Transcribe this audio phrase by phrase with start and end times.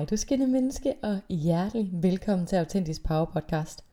[0.00, 3.84] Hej du skinne menneske, og hjertelig velkommen til Autentisk Power Podcast.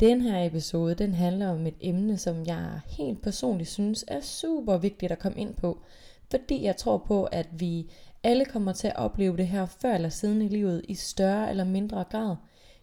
[0.00, 4.76] Den her episode, den handler om et emne, som jeg helt personligt synes er super
[4.76, 5.82] vigtigt at komme ind på.
[6.30, 7.90] Fordi jeg tror på, at vi
[8.22, 11.64] alle kommer til at opleve det her før eller siden i livet i større eller
[11.64, 12.36] mindre grad,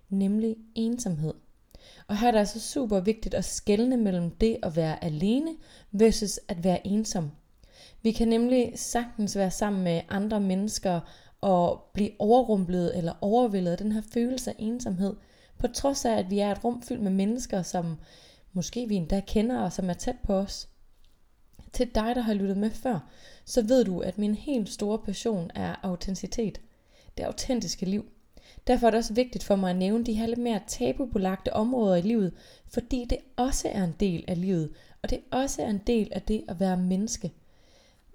[0.09, 1.33] nemlig ensomhed.
[2.07, 5.51] Og her er det altså super vigtigt at skelne mellem det at være alene
[5.91, 7.31] versus at være ensom.
[8.01, 10.99] Vi kan nemlig sagtens være sammen med andre mennesker
[11.41, 15.15] og blive overrumplet eller overvældet af den her følelse af ensomhed,
[15.57, 17.97] på trods af, at vi er et rum fyldt med mennesker, som
[18.53, 20.69] måske vi endda kender og som er tæt på os.
[21.73, 22.99] Til dig, der har lyttet med før,
[23.45, 26.61] så ved du, at min helt store passion er autenticitet.
[27.17, 28.05] Det autentiske liv.
[28.67, 31.95] Derfor er det også vigtigt for mig at nævne de her lidt mere tabubelagte områder
[31.95, 32.33] i livet,
[32.67, 36.21] fordi det også er en del af livet, og det også er en del af
[36.21, 37.31] det at være menneske.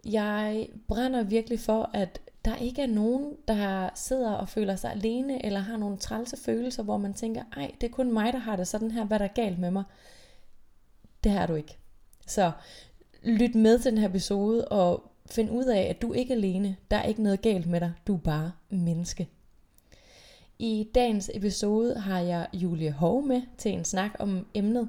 [0.04, 5.46] Jeg brænder virkelig for, at der ikke er nogen, der sidder og føler sig alene,
[5.46, 8.56] eller har nogle trælse følelser, hvor man tænker, ej, det er kun mig, der har
[8.56, 9.84] det sådan her, hvad der er galt med mig.
[11.24, 11.78] Det har du ikke.
[12.26, 12.52] Så
[13.22, 16.76] lyt med til den her episode, og find ud af, at du ikke er alene.
[16.90, 17.92] Der er ikke noget galt med dig.
[18.06, 19.28] Du er bare menneske.
[20.58, 24.88] I dagens episode har jeg Julie Hov med til en snak om emnet.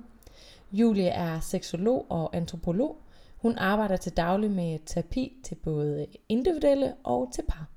[0.72, 2.98] Julie er seksolog og antropolog,
[3.46, 7.68] hun arbejder til daglig med terapi til både individuelle og til par.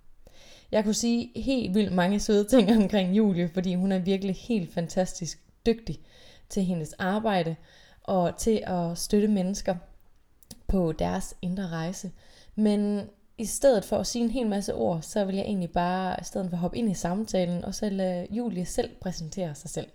[0.72, 4.75] Jeg kunne sige helt vildt mange søde ting omkring Julie, fordi hun er virkelig helt
[4.75, 6.00] fantastisk dygtig
[6.48, 7.56] til hendes arbejde
[8.02, 9.77] og til at støtte mennesker
[10.66, 12.10] på deres indre rejse.
[12.55, 16.16] Men i stedet for at sige en hel masse ord, så vil jeg egentlig bare
[16.20, 19.86] i stedet for hoppe ind i samtalen og så lade Julie selv præsentere sig selv.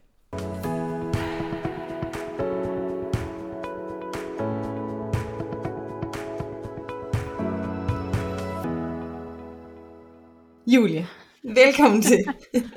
[10.75, 11.05] Julie,
[11.43, 12.17] velkommen til.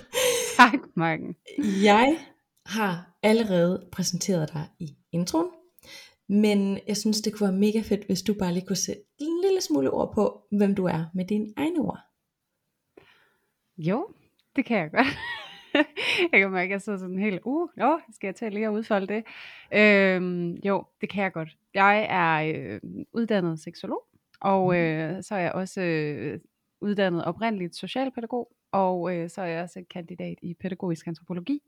[0.57, 1.37] tak, Marken.
[1.85, 2.19] Jeg
[2.67, 5.51] har allerede præsenteret dig i introen,
[6.29, 9.41] men jeg synes, det kunne være mega fedt, hvis du bare lige kunne sætte en
[9.45, 11.99] lille smule ord på, hvem du er med dine egne ord.
[13.79, 14.09] Jo,
[14.57, 15.07] det kan jeg godt.
[16.33, 18.73] jeg kan mærke, at jeg sidder sådan helt, uh, jo, skal jeg til lige at
[18.73, 19.25] udfolde det?
[19.75, 21.57] Øhm, jo, det kan jeg godt.
[21.75, 22.81] Jeg er øh,
[23.13, 24.03] uddannet seksolog,
[24.41, 24.77] og mhm.
[24.77, 26.41] øh, så er jeg også øh,
[26.81, 31.63] uddannet oprindeligt socialpædagog, og øh, så er jeg også kandidat i pædagogisk antropologi.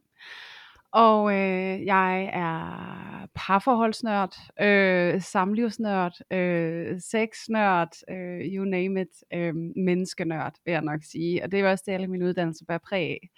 [0.92, 10.54] Og øh, jeg er parforholdsnørd, øh, samlivsnørd, øh, sexnørd, øh, you name it, øh, menneskenørd,
[10.64, 11.44] vil jeg nok sige.
[11.44, 13.30] Og det er også det, alle mine uddannelser bærer præg af.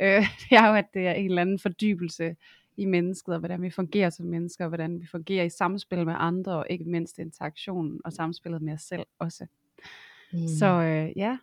[0.00, 2.36] Øh, det er jo, at det er en eller anden fordybelse
[2.76, 6.14] i mennesket, og hvordan vi fungerer som mennesker, og hvordan vi fungerer i samspil med
[6.16, 9.46] andre, og ikke mindst interaktionen og samspillet med os selv også.
[10.32, 10.48] Mm.
[10.58, 11.38] Så øh, ja,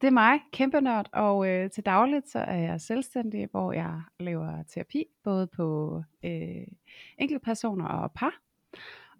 [0.00, 4.00] det er mig, kæmpe nørd, og øh, til dagligt så er jeg selvstændig, hvor jeg
[4.20, 6.66] laver terapi, både på øh,
[7.18, 8.32] enkelte personer og par,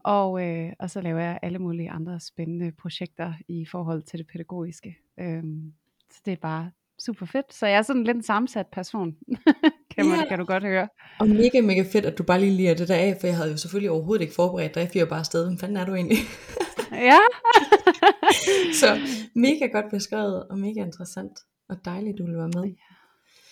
[0.04, 4.26] og, øh, og så laver jeg alle mulige andre spændende projekter i forhold til det
[4.26, 4.96] pædagogiske.
[5.20, 5.72] Øhm,
[6.10, 7.54] så det er bare super fedt.
[7.54, 9.16] Så jeg er sådan lidt en sammensat person,
[9.94, 10.28] kan, man, ja.
[10.28, 10.88] kan du godt høre.
[11.20, 13.50] Og mega, mega fedt, at du bare lige liger det der af, for jeg havde
[13.50, 15.44] jo selvfølgelig overhovedet ikke forberedt dig, for jeg bare afsted.
[15.44, 16.18] Hvem fanden er du egentlig?
[16.92, 17.18] ja.
[18.80, 18.98] så
[19.34, 22.74] mega godt beskrevet, og mega interessant, og dejligt, du vil være med.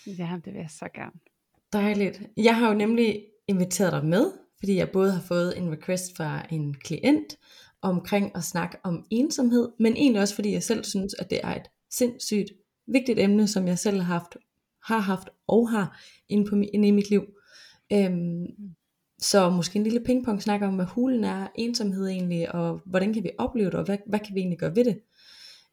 [0.07, 1.21] Ja, det vil jeg så gerne.
[1.73, 2.23] Dejligt.
[2.37, 6.47] Jeg har jo nemlig inviteret dig med, fordi jeg både har fået en request fra
[6.51, 7.37] en klient,
[7.83, 11.55] omkring at snakke om ensomhed, men egentlig også fordi jeg selv synes, at det er
[11.55, 12.53] et sindssygt
[12.87, 14.37] vigtigt emne, som jeg selv har haft,
[14.85, 17.23] har haft og har inde, på, inde i mit liv.
[17.93, 18.47] Øhm,
[19.19, 23.25] så måske en lille pingpong snak om, hvad hulen er, ensomhed egentlig, og hvordan kan
[23.25, 25.01] vi opleve det, og hvad, hvad kan vi egentlig gøre ved det?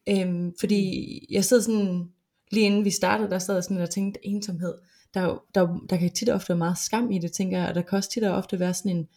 [0.09, 2.09] Øhm, fordi jeg sidder sådan,
[2.51, 4.73] lige inden vi startede, der sad jeg sådan og tænkte, ensomhed,
[5.13, 7.75] der, der, der kan tit og ofte være meget skam i det, tænker jeg, og
[7.75, 9.07] der kan også tit og ofte være sådan en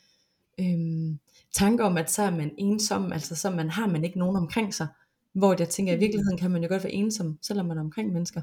[0.60, 1.18] øhm,
[1.52, 4.74] tanke om, at så er man ensom, altså så man har man ikke nogen omkring
[4.74, 4.86] sig,
[5.32, 7.82] hvor jeg tænker, at i virkeligheden kan man jo godt være ensom, selvom man er
[7.82, 8.42] omkring mennesker.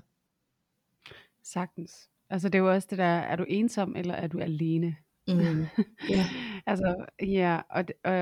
[1.43, 2.09] Sagtens.
[2.29, 4.95] Altså det er jo også det der, er du ensom, eller er du alene?
[5.27, 5.65] Mm.
[6.11, 6.25] yeah.
[6.65, 8.13] altså, ja, og, og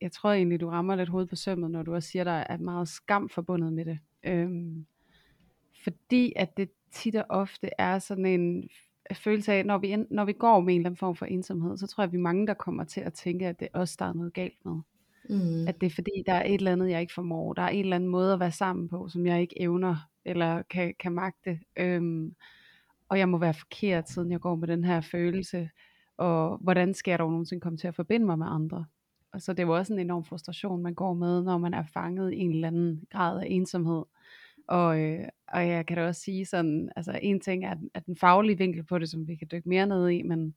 [0.00, 2.58] jeg tror egentlig, du rammer lidt hovedet på sømmet, når du også siger, der er
[2.58, 3.98] meget skam forbundet med det.
[4.24, 4.86] Øhm,
[5.84, 8.68] fordi at det tit og ofte er sådan en
[9.12, 11.86] følelse af, når vi, når vi går med en eller anden form for ensomhed, så
[11.86, 14.04] tror jeg, at vi er mange, der kommer til at tænke, at det også der
[14.04, 14.80] er noget galt med.
[15.30, 15.68] Mm.
[15.68, 17.52] At det er fordi, der er et eller andet, jeg ikke formår.
[17.52, 20.62] Der er en eller anden måde at være sammen på, som jeg ikke evner, eller
[20.62, 21.60] kan, kan magte.
[21.76, 22.34] Øhm,
[23.08, 25.70] og jeg må være forkert, siden jeg går med den her følelse
[26.16, 28.84] og hvordan skal jeg dog nogensinde komme til at forbinde mig med andre?
[29.32, 31.82] Og så det er jo også en enorm frustration, man går med, når man er
[31.94, 34.02] fanget i en eller anden grad af ensomhed,
[34.68, 38.16] Og, øh, og jeg kan da også sige sådan, altså en ting er, er den
[38.16, 40.54] faglige vinkel på det, som vi kan dykke mere ned i, men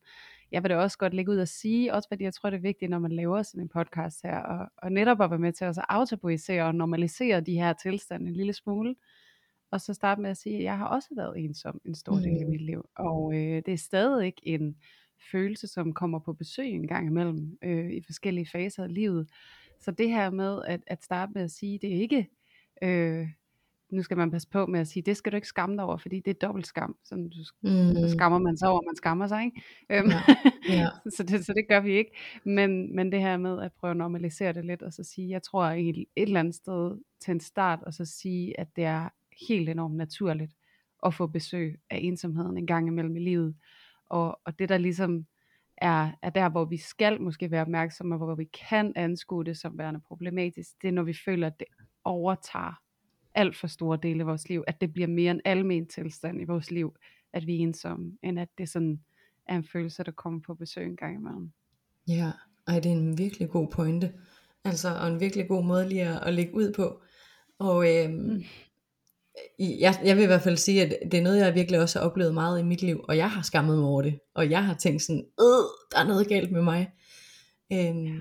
[0.52, 2.62] jeg vil da også godt lægge ud og sige, også fordi jeg tror, det er
[2.62, 5.66] vigtigt, når man laver sådan en podcast her, og, og netop at være med til
[5.66, 8.96] at aftabuisere og normalisere de her tilstande en lille smule,
[9.72, 12.38] og så starte med at sige, at jeg har også været ensom en stor del
[12.40, 12.50] af Mm.
[12.52, 14.76] mit liv, og øh, det er stadig ikke en
[15.32, 19.30] følelse, som kommer på besøg en gang imellem øh, i forskellige faser af livet.
[19.80, 22.30] Så det her med at, at starte med at sige, det er ikke,
[22.84, 23.28] øh,
[23.90, 25.98] nu skal man passe på med at sige, det skal du ikke skamme dig over,
[25.98, 26.96] fordi det er dobbelt skam.
[27.04, 28.10] Sådan, du, så Mm.
[28.10, 29.62] skammer man sig over, man skammer sig, ikke?
[29.90, 30.10] Øhm,
[30.70, 30.88] Ja, ja.
[31.18, 32.12] så, det, så det gør vi ikke.
[32.46, 35.44] Men, men det her med at prøve at normalisere det lidt, og så sige, jeg
[35.44, 39.10] tror et, et eller andet sted til en start, og så sige, at det er
[39.50, 40.52] helt enormt naturligt
[41.06, 43.56] at få besøg af ensomheden en gang imellem i livet.
[44.10, 45.26] Og, og det der ligesom
[45.78, 49.58] er, er der, hvor vi skal måske være opmærksomme, og hvor vi kan anskue det
[49.58, 51.68] som værende problematisk, det er når vi føler, at det
[52.04, 52.82] overtager
[53.36, 56.44] alt for store dele af vores liv, at det bliver mere en almen tilstand i
[56.44, 56.96] vores liv,
[57.34, 59.00] at vi er ensomme, end at det sådan
[59.48, 61.52] er en følelse, der kommer på besøg en gang imellem.
[62.08, 62.32] Ja,
[62.68, 64.14] ej, det er en virkelig god pointe.
[64.64, 67.02] Altså, og en virkelig god måde lige at, at lægge ud på.
[67.60, 68.44] Og øhm, Mm.
[69.60, 72.06] Jeg, jeg vil i hvert fald sige, at det er noget, jeg virkelig også har
[72.06, 74.20] oplevet meget i mit liv, og jeg har skammet mig over det.
[74.36, 76.90] Og jeg har tænkt sådan, øh, der er noget galt med mig.
[77.74, 78.12] Øhm, Ja.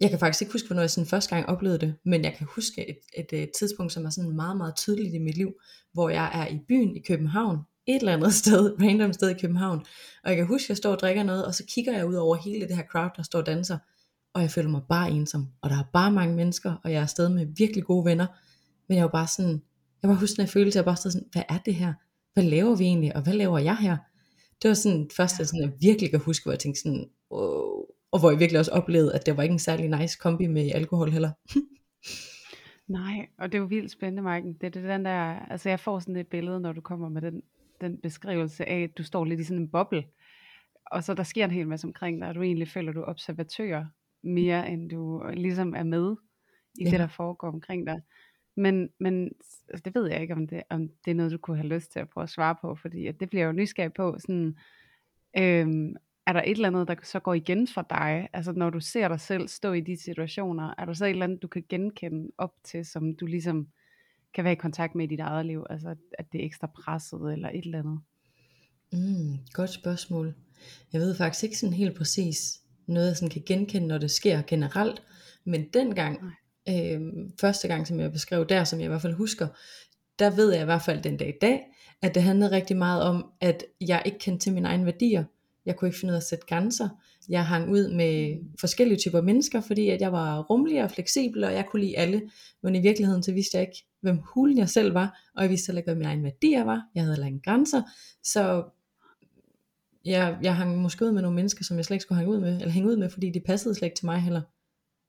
[0.00, 2.46] Jeg kan faktisk ikke huske, hvornår jeg sådan første gang oplevede det, men jeg kan
[2.54, 5.52] huske et, et, et tidspunkt, som er sådan meget, meget tydeligt i mit liv,
[5.92, 9.78] hvor jeg er i byen i København, et eller andet sted, random sted i København,
[10.24, 12.14] og jeg kan huske, at jeg står og drikker noget, og så kigger jeg ud
[12.14, 13.78] over hele det her crowd, der står og danser,
[14.34, 17.02] og jeg føler mig bare ensom, og der er bare mange mennesker, og jeg er
[17.02, 18.26] afsted med virkelig gode venner,
[18.88, 19.62] men jeg var bare sådan,
[20.02, 21.94] jeg var huske den her følelse, jeg bare stod sådan, hvad er det her?
[22.34, 23.96] Hvad laver vi egentlig, og hvad laver jeg her?
[24.62, 28.20] Det var sådan første, sådan, jeg virkelig kan huske, hvor jeg tænkte sådan, wow, og
[28.20, 31.10] hvor jeg virkelig også oplevede, at det var ikke en særlig nice kombi med alkohol
[31.10, 31.30] heller.
[32.88, 34.52] Nej, og det er jo vildt spændende, Marken.
[34.52, 37.22] Det er det den der, altså jeg får sådan et billede, når du kommer med
[37.22, 37.42] den,
[37.80, 40.04] den beskrivelse af, at du står lidt i sådan en boble,
[40.86, 43.04] og så der sker en hel masse omkring dig, og du egentlig føler, du er
[43.04, 43.84] observatør
[44.22, 46.16] mere, end du ligesom er med
[46.80, 46.90] i Ja.
[46.90, 48.00] det, der foregår omkring dig.
[48.58, 49.32] Men, men
[49.68, 51.92] altså, det ved jeg ikke, om det, om det er noget, du kunne have lyst
[51.92, 54.16] til at prøve at svare på, fordi at det bliver jeg jo nysgerrig på.
[54.18, 54.56] Sådan,
[55.38, 55.94] øhm,
[56.26, 58.28] er der et eller andet, der så går igen for dig?
[58.32, 61.24] Altså når du ser dig selv stå i de situationer, er der så et eller
[61.24, 63.68] andet, du kan genkende op til, som du ligesom
[64.34, 65.66] kan være i kontakt med i dit eget liv?
[65.70, 68.00] Altså at det er ekstra presset eller et eller andet?
[68.92, 70.34] Mm, godt spørgsmål.
[70.92, 74.42] Jeg ved faktisk ikke sådan helt præcis noget, jeg sådan kan genkende, når det sker
[74.42, 75.02] generelt.
[75.44, 76.32] Men dengang,
[76.68, 77.00] øh,
[77.40, 79.46] første gang, som jeg beskrev der, som jeg i hvert fald husker,
[80.18, 81.60] der ved jeg i hvert fald den dag i dag,
[82.02, 85.24] at det handlede rigtig meget om, at jeg ikke kendte til mine egne værdier.
[85.66, 86.88] Jeg kunne ikke finde ud af at sætte grænser.
[87.28, 91.52] Jeg hang ud med forskellige typer mennesker, fordi at jeg var rummelig og fleksibel, og
[91.52, 92.22] jeg kunne lide alle.
[92.62, 95.66] Men i virkeligheden så vidste jeg ikke, hvem hulen jeg selv var, og jeg vidste
[95.66, 96.82] heller ikke, hvad mine egne værdier var.
[96.94, 97.82] Jeg havde heller ingen grænser.
[98.22, 98.64] Så
[100.04, 102.40] jeg, jeg hang måske ud med nogle mennesker, som jeg slet ikke skulle hænge ud
[102.40, 104.42] med, eller hænge ud med, fordi de passede slet ikke til mig heller.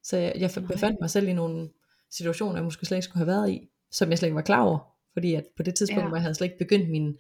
[0.04, 1.69] Så jeg, jeg befandt mig selv i nogle
[2.12, 4.62] situationer, jeg måske slet ikke skulle have været i, som jeg slet ikke var klar
[4.62, 4.80] over.
[5.13, 6.07] Fordi at på det tidspunkt, Ja.
[6.07, 7.18] hvor jeg havde slet ikke begyndt min,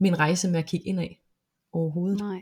[0.00, 1.08] min rejse med at kigge indad
[1.72, 2.20] overhovedet.
[2.20, 2.40] Nej.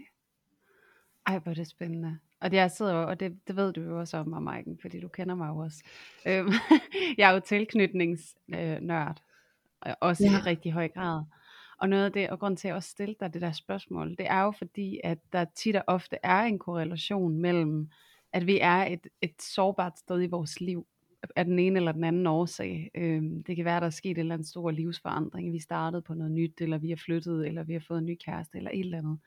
[1.26, 2.18] Ej, hvor er det spændende.
[2.40, 5.00] Og jeg sidder jo, og det, det ved du jo også om mig, Maiken, fordi
[5.00, 5.84] du kender mig jo også.
[6.26, 6.52] Øhm,
[7.18, 9.22] jeg er jo tilknytningsnørd,
[9.86, 10.24] øh, også.
[10.24, 10.30] Ja.
[10.30, 11.22] i rigtig høj grad.
[11.78, 14.10] Og noget af det, og grund til at jeg også stille dig det der spørgsmål,
[14.10, 17.90] det er jo fordi, at der tit og ofte er en korrelation mellem,
[18.32, 20.86] at vi er et, et sårbart sted i vores liv,
[21.36, 22.90] af den ene eller den anden årsag.
[22.94, 25.52] Øhm, det kan være, at der er sket en eller anden stor livsforandring.
[25.52, 28.16] Vi startede på noget nyt, eller vi har flyttet, eller vi har fået en ny
[28.24, 29.18] kæreste, eller et eller andet.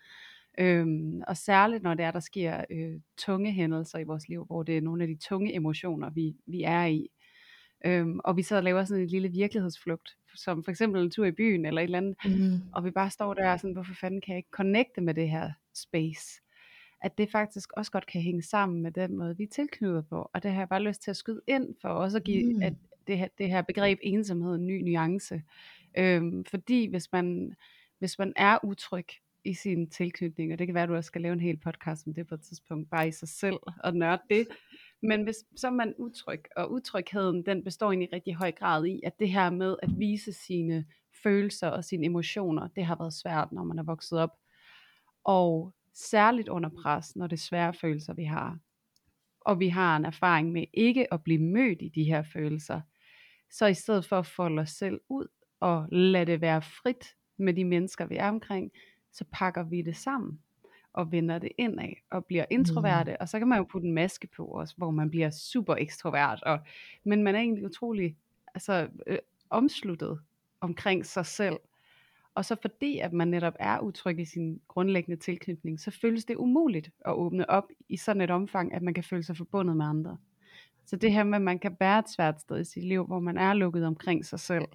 [0.59, 4.63] Øhm, og særligt når det er, der sker øh, tunge hændelser i vores liv, hvor
[4.63, 7.07] det er nogle af de tunge emotioner, vi, vi er i.
[7.85, 11.31] Øhm, og vi så laver sådan en lille virkelighedsflugt, som for eksempel en tur i
[11.31, 12.59] byen, eller et eller andet, Mm.
[12.73, 15.51] og vi bare står der sådan, hvorfor fanden kan jeg ikke connecte med det her
[15.75, 16.42] space?
[17.03, 20.29] At det faktisk også godt kan hænge sammen med den måde, vi er tilknyttet på.
[20.33, 22.61] Og det har jeg bare lyst til at skyde ind for også at give Mm.
[22.61, 22.73] at
[23.07, 25.41] det, her, det her begreb ensomhed en ny nuance.
[25.97, 27.55] Øhm, fordi hvis man,
[27.99, 29.05] hvis man er utryg
[29.45, 32.07] i sin tilknytning, og det kan være, at du også skal lave en hel podcast
[32.07, 34.47] om det på et tidspunkt, bare i sig selv og nørde det,
[35.01, 38.85] men hvis så er man utryg, og utrygheden den består egentlig i rigtig høj grad
[38.85, 40.85] i, at det her med at vise sine
[41.23, 44.37] følelser og sine emotioner, det har været svært, når man er vokset op.
[45.23, 48.59] Og særligt under pres, når det er svære følelser, vi har.
[49.41, 52.81] Og vi har en erfaring med ikke at blive mødt i de her følelser.
[53.51, 55.27] Så i stedet for at folde os selv ud
[55.59, 58.71] og lade det være frit med de mennesker, vi er omkring,
[59.11, 60.39] så pakker vi det sammen
[60.93, 63.17] og vender det indad og bliver introverte, mm.
[63.19, 66.43] og så kan man jo putte en maske på også, hvor man bliver super ekstrovert,
[66.43, 66.59] og,
[67.03, 68.17] men man er egentlig utrolig
[68.55, 69.17] altså, øh,
[69.49, 70.19] omsluttet
[70.61, 71.57] omkring sig selv.
[72.35, 76.35] Og så fordi, at man netop er utryg i sin grundlæggende tilknytning, så føles det
[76.35, 79.85] umuligt at åbne op i sådan et omfang, at man kan føle sig forbundet med
[79.85, 80.17] andre.
[80.85, 83.19] Så det her med, at man kan være et svært sted i sit liv, hvor
[83.19, 84.65] man er lukket omkring sig selv,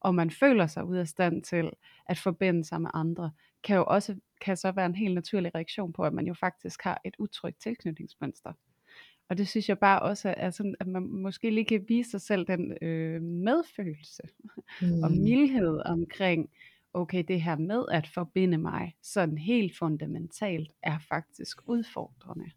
[0.00, 1.70] og man føler sig ud af stand til
[2.06, 3.30] at forbinde sig med andre,
[3.64, 6.82] kan jo også kan så være en helt naturlig reaktion på, at man jo faktisk
[6.82, 8.52] har et utrygt tilknytningsmønster.
[9.28, 12.20] Og det synes jeg bare også er sådan, at man måske lige kan vise sig
[12.20, 14.22] selv den øh, medfølelse
[14.82, 15.02] mm.
[15.02, 16.50] og mildhed omkring,
[16.96, 22.50] okay, det her med at forbinde mig sådan helt fundamentalt er faktisk udfordrende.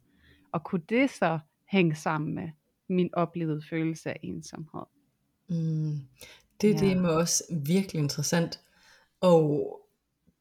[0.51, 1.39] Og kunne det så
[1.71, 2.49] hænge sammen med
[2.89, 4.81] min oplevede følelse af ensomhed?
[5.49, 5.99] Mm.
[6.61, 6.79] Det, ja.
[6.79, 8.59] det er også virkelig interessant.
[9.21, 9.75] Og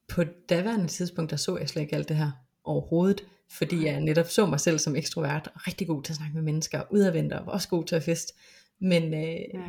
[0.08, 2.30] på daværende tidspunkt, der så jeg slet ikke alt det her
[2.64, 6.34] overhovedet, fordi jeg netop så mig selv som ekstrovert, og rigtig god til at snakke
[6.34, 8.34] med mennesker, udadvendt og også god til at fest.
[8.78, 9.62] Men øh,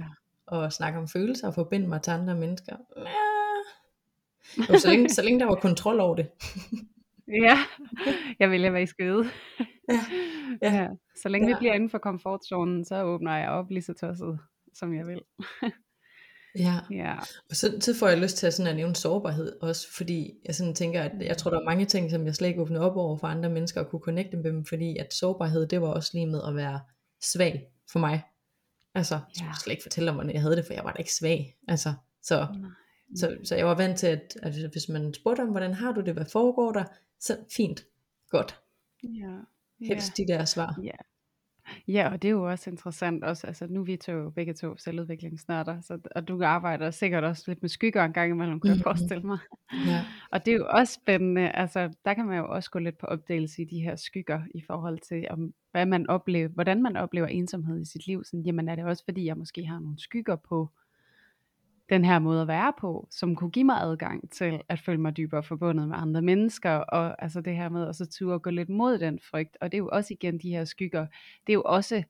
[0.51, 0.65] ja.
[0.65, 3.28] at snakke om følelser og forbinde mig til andre mennesker, ja.
[4.79, 6.27] Så, længe, så længe der var kontrol over det.
[7.47, 7.57] ja,
[8.39, 9.25] jeg vil være i skøde.
[9.89, 9.99] Ja.
[10.61, 10.73] Ja.
[10.73, 10.87] ja.
[11.21, 11.51] Så længe ja.
[11.51, 14.39] det bliver inden for komfortzonen, så åbner jeg op lige så tosset,
[14.73, 15.21] som jeg vil.
[16.55, 16.79] Ja.
[16.91, 17.15] ja.
[17.49, 20.55] Og så, så får jeg lyst til at, sådan at nævne sårbarhed også, fordi jeg
[20.55, 22.97] sådan tænker, at jeg tror, der er mange ting, som jeg slet ikke åbner op
[22.97, 26.11] over for andre mennesker, og kunne connecte med dem, fordi at sårbarhed, det var også
[26.13, 26.79] lige med at være
[27.21, 28.21] svag for mig.
[28.95, 30.97] Altså, jeg skulle slet ikke fortælle om, hvordan jeg havde det, for jeg var da
[30.97, 31.55] ikke svag.
[31.67, 31.93] Altså,
[32.23, 32.47] så,
[33.15, 36.01] så, så jeg var vant til, at, at hvis man spurgte om, hvordan har du
[36.01, 36.83] det, hvad foregår der,
[37.19, 37.85] så fint,
[38.29, 38.59] godt.
[39.03, 39.37] Ja.
[39.81, 40.79] Helst de der svar.
[40.83, 40.91] Ja.
[41.87, 44.77] Ja, og det er jo også interessant også, altså nu er vi to begge to
[44.77, 48.75] selvudviklingsnørder, så, og du arbejder sikkert også lidt med skygger en gang imellem, kan jeg
[48.75, 48.83] mm-hmm.
[48.83, 49.37] forestille mig.
[49.87, 50.05] Ja.
[50.33, 53.05] Og det er jo også spændende, altså der kan man jo også gå lidt på
[53.05, 57.27] opdagelse i de her skygger, i forhold til, om, hvad man oplever, hvordan man oplever
[57.27, 58.23] ensomhed i sit liv.
[58.23, 60.69] Sådan, jamen er det også fordi, jeg måske har nogle skygger på
[61.89, 65.17] den her måde at være på, som kunne give mig adgang til at føle mig
[65.17, 68.49] dybere forbundet med andre mennesker, og altså det her med at så turde at gå
[68.49, 71.07] lidt mod den frygt, og det er jo også igen de her skygger,
[71.47, 72.03] det er jo også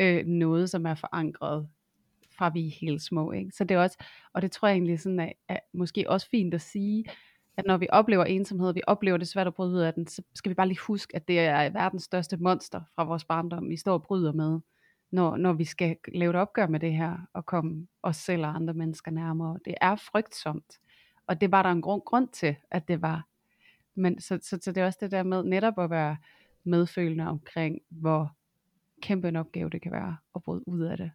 [0.00, 1.68] øh, noget, som er forankret
[2.36, 3.50] fra vi er helt små, ikke?
[3.52, 3.98] Så det er også,
[4.32, 7.04] og det tror jeg egentlig sådan er, er måske også fint at sige,
[7.56, 10.22] at når vi oplever ensomhed, vi oplever det svært at bryde ud af den, så
[10.34, 13.76] skal vi bare lige huske, at det er verdens største monster fra vores barndom, vi
[13.76, 14.60] står og bryder med
[15.10, 18.56] når, når vi skal lave et opgør med det her, og komme os selv og
[18.56, 19.58] andre mennesker nærmere.
[19.64, 20.78] Det er frygtsomt,
[21.26, 23.26] og det var der en grund, grund til, at det var.
[23.94, 26.16] Men så, så, så det er også det der med netop at være
[26.64, 28.36] medfølende omkring, hvor
[29.02, 31.10] kæmpe en opgave det kan være at bryde ud af det.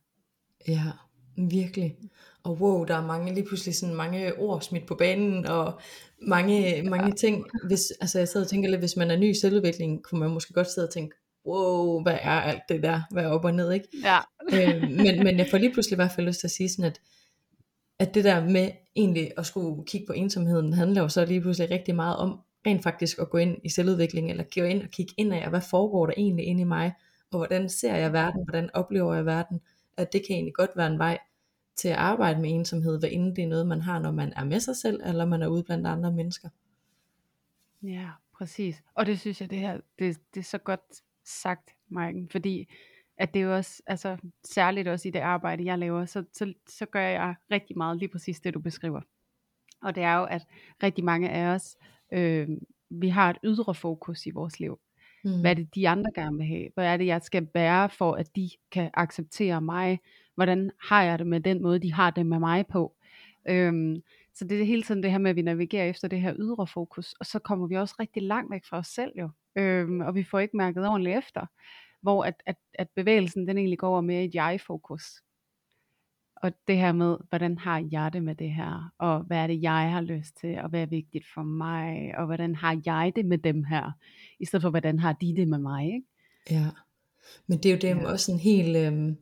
[0.68, 0.92] Ja,
[1.38, 1.98] virkelig.
[2.44, 5.80] Og wow, der er mange, lige pludselig sådan mange ord smidt på banen, og
[6.22, 7.14] mange, mange ja.
[7.14, 7.46] ting.
[7.68, 10.32] Hvis, altså jeg sidder og tænker lidt, hvis man er ny i selvudvikling, kunne man
[10.32, 11.16] måske godt sidde og tænke,
[11.46, 13.88] wow, hvad er alt det der, hvad er op og ned, ikke?
[14.04, 14.20] Ja.
[14.54, 16.86] øh, men, men jeg får lige pludselig i hvert fald lyst til at sige sådan,
[16.86, 17.02] at,
[18.00, 21.72] at det der med egentlig at skulle kigge på ensomheden, handler jo så lige pludselig
[21.72, 25.14] rigtig meget om, rent faktisk at gå ind i selvudvikling, eller gå ind og kigge
[25.18, 26.94] ind af, hvad foregår der egentlig inde i mig,
[27.32, 29.62] og hvordan ser jeg verden, hvordan oplever jeg verden,
[29.98, 31.18] at det kan egentlig godt være en vej
[31.76, 34.44] til at arbejde med ensomhed, hvad inden det er noget, man har, når man er
[34.44, 36.50] med sig selv, eller man er ude blandt andre mennesker.
[37.84, 38.84] Ja, præcis.
[38.94, 40.82] Og det synes jeg, det her, det, det er så godt
[41.30, 42.68] sagt, Marken, fordi
[43.20, 46.54] at det er jo også, altså særligt også i det arbejde, jeg laver, så, så,
[46.68, 49.02] så gør jeg rigtig meget lige præcis det, du beskriver.
[49.82, 50.46] Og det er jo, at
[50.84, 51.78] rigtig mange af os,
[52.14, 52.50] øh,
[52.90, 54.80] vi har et ydre fokus i vores liv.
[55.24, 55.42] Mm.
[55.42, 56.70] Hvad er det, de andre gerne vil have?
[56.74, 60.00] Hvad er det, jeg skal være for, at de kan acceptere mig?
[60.36, 62.96] Hvordan har jeg det med den måde, de har det med mig på?
[63.50, 64.02] Øhm,
[64.34, 66.68] så det er hele tiden det her med, at vi navigerer efter det her ydre
[66.68, 70.16] fokus, og så kommer vi også rigtig langt væk fra os selv jo øhm, og
[70.16, 71.46] vi får ikke mærket ordentligt efter,
[72.02, 75.04] hvor at, at, at bevægelsen den egentlig går over mere i et jeg-fokus.
[76.36, 79.62] Og det her med, hvordan har jeg det med det her, og hvad er det,
[79.62, 83.26] jeg har lyst til, og hvad er vigtigt for mig, og hvordan har jeg det
[83.26, 83.92] med dem her,
[84.40, 86.08] i stedet for, hvordan har de det med mig, ikke?
[86.52, 86.70] Ja,
[87.48, 88.12] men det er jo det ja.
[88.12, 89.18] også en helt, øhm,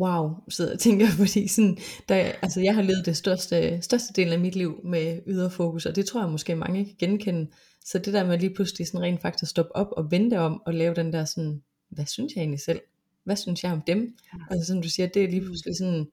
[0.00, 1.78] wow, så jeg tænker, fordi sådan,
[2.08, 5.96] der, altså jeg har levet det største, største del af mit liv med yderfokus, og
[5.96, 7.50] det tror jeg måske mange kan genkende,
[7.84, 10.74] så det der med lige pludselig sådan rent faktisk stoppe op og vente om og
[10.74, 12.80] lave den der sådan, hvad synes jeg egentlig selv?
[13.24, 14.16] Hvad synes jeg om dem?
[14.34, 14.38] Ja.
[14.50, 16.06] Altså som du siger, det er lige pludselig sådan,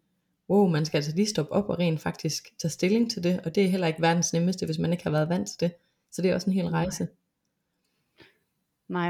[0.49, 3.55] wow, man skal altså lige stoppe op og rent faktisk tage stilling til det, og
[3.55, 5.71] det er heller ikke verdens nemmeste, hvis man ikke har været vant til det.
[6.11, 7.03] Så det er også en hel rejse.
[7.03, 7.11] Nej,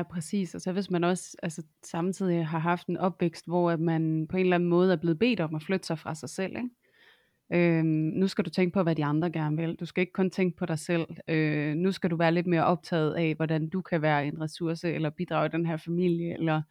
[0.03, 0.55] præcis.
[0.55, 4.37] Og så hvis man også altså, samtidig har haft en opvækst, hvor at man på
[4.37, 6.69] en eller anden måde er blevet bedt om at flytte sig fra sig selv, ikke?
[7.53, 9.75] Øhm, nu skal du tænke på, hvad de andre gerne vil.
[9.75, 11.05] Du skal ikke kun tænke på dig selv.
[11.27, 14.93] Øh, nu skal du være lidt mere optaget af, hvordan du kan være en ressource,
[14.93, 16.61] eller bidrage i den her familie, eller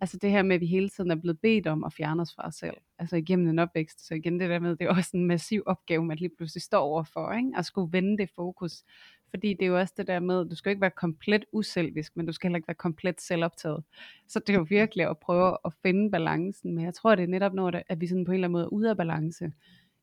[0.00, 2.34] altså det her med, at vi hele tiden er blevet bedt om at fjerne os
[2.34, 4.06] fra os selv, altså igennem en opvækst.
[4.06, 6.80] Så igen det der med, det er også en massiv opgave, man lige pludselig står
[6.80, 7.52] overfor, ikke?
[7.56, 8.84] at skulle vende det fokus.
[9.32, 12.26] Fordi det er jo også det der med, du skal ikke være komplet uselvisk, men
[12.26, 13.84] du skal heller ikke være komplet selvoptaget.
[14.28, 17.26] Så det er jo virkelig at prøve at finde balancen, men jeg tror, det er
[17.26, 19.52] netop noget, at vi sådan på en eller anden måde er ude af balance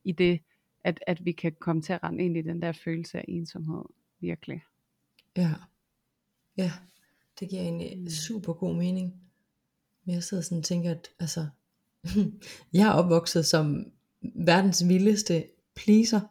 [0.03, 0.39] i det,
[0.83, 3.83] at, at vi kan komme til at rende ind i den der følelse af ensomhed,
[4.19, 4.63] virkelig.
[5.37, 5.53] Ja,
[6.57, 6.71] ja,
[7.39, 8.09] det giver en mm.
[8.09, 9.13] super god mening.
[10.05, 11.47] Men jeg sidder sådan og tænker, at altså,
[12.73, 15.43] jeg er opvokset som verdens vildeste
[15.75, 16.21] pleaser.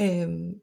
[0.00, 0.60] Øhm,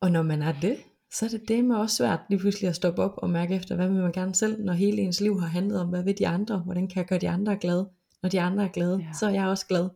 [0.00, 0.76] og når man er det,
[1.12, 3.76] så er det det med også svært lige pludselig at stoppe op og mærke efter,
[3.76, 6.28] hvad vil man gerne selv, når hele ens liv har handlet om, hvad vil de
[6.28, 7.90] andre, hvordan kan jeg gøre de andre glade.
[8.22, 9.12] Når de andre er glade, ja.
[9.20, 9.88] så er jeg også glad.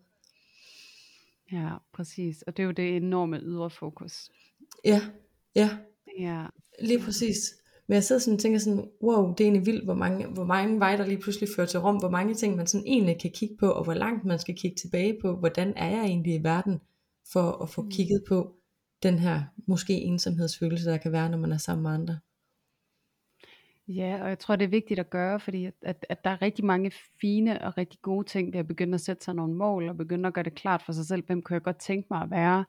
[1.52, 2.42] Ja, præcis.
[2.42, 4.30] Og det er jo det enorme ydre fokus.
[4.84, 5.00] Ja,
[5.54, 5.70] ja.
[6.18, 6.46] Ja.
[6.82, 7.37] Lige præcis.
[7.87, 10.44] Men jeg sidder sådan og tænker sådan, wow, det er egentlig vildt, hvor mange, hvor
[10.44, 13.30] mange veje, der lige pludselig fører til Rom, hvor mange ting man sådan egentlig kan
[13.30, 16.42] kigge på, og hvor langt man skal kigge tilbage på, hvordan er jeg egentlig i
[16.42, 16.80] verden,
[17.32, 17.90] for at få mm.
[17.90, 18.54] kigget på
[19.04, 22.18] den her måske ensomhedsfølelse, der kan være, når man er sammen med andre.
[23.88, 26.42] Ja, og jeg tror, det er vigtigt at gøre, fordi at, at, at der er
[26.42, 29.88] rigtig mange fine og rigtig gode ting ved at begynde at sætte sig nogle mål,
[29.88, 32.23] og begynde at gøre det klart for sig selv, hvem kunne jeg godt tænke mig
[32.23, 32.64] at være.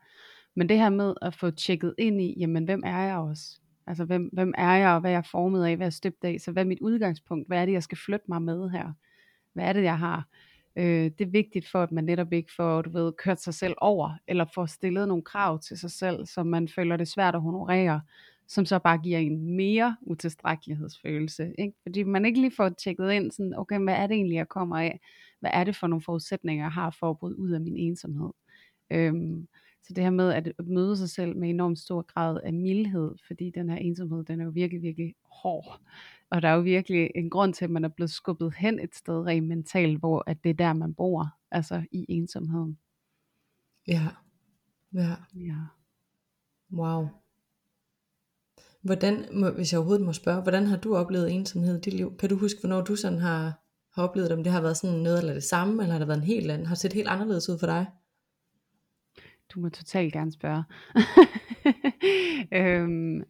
[0.56, 3.60] Men det her med at få tjekket ind i, jamen hvem er jeg også?
[3.88, 6.24] Altså hvem, hvem er jeg, og hvad er jeg formet af, hvad er jeg støbt
[6.24, 6.38] af?
[6.40, 7.48] Så hvad er mit udgangspunkt?
[7.48, 8.94] Hvad er det, jeg skal flytte mig med her?
[9.54, 10.28] Hvad er det, jeg har?
[10.76, 13.74] Øh, det er vigtigt for, at man netop ikke får, du ved, kørt sig selv
[13.78, 17.42] over, eller får stillet nogle krav til sig selv, som man føler det svært at
[17.42, 18.02] honorere,
[18.48, 21.54] som så bare giver en mere utilstrækkelighedsfølelse.
[21.58, 21.74] Ikke?
[21.84, 24.78] Fordi man ikke lige får tjekket ind, sådan, okay, hvad er det egentlig, jeg kommer
[24.78, 25.00] af?
[25.40, 28.30] Hvad er det for nogle forudsætninger, jeg har for at bryde ud af min ensomhed?
[28.92, 29.48] Øhm,
[29.84, 33.52] så det her med at møde sig selv med enormt stor grad af mildhed, fordi
[33.56, 35.82] den her ensomhed, den er jo virkelig, virkelig hård.
[36.36, 38.96] Og der er jo virkelig en grund til, at man er blevet skubbet hen et
[38.96, 42.78] sted rent mentalt, hvor at det er der, man bor, altså i ensomheden.
[43.88, 44.08] Ja.
[44.94, 45.16] Ja.
[45.36, 45.56] Ja.
[46.74, 47.08] Wow.
[48.82, 52.18] Hvordan, hvis jeg overhovedet må spørge, hvordan har du oplevet ensomhed i dit liv?
[52.18, 55.00] Kan du huske, hvornår du sådan har, har oplevet det, om det har været sådan
[55.00, 57.08] noget eller det samme, eller har det været en helt anden, har det set helt
[57.08, 57.86] anderledes ud for dig?
[59.54, 60.64] Du må totalt gerne spørge.
[62.62, 63.24] øhm,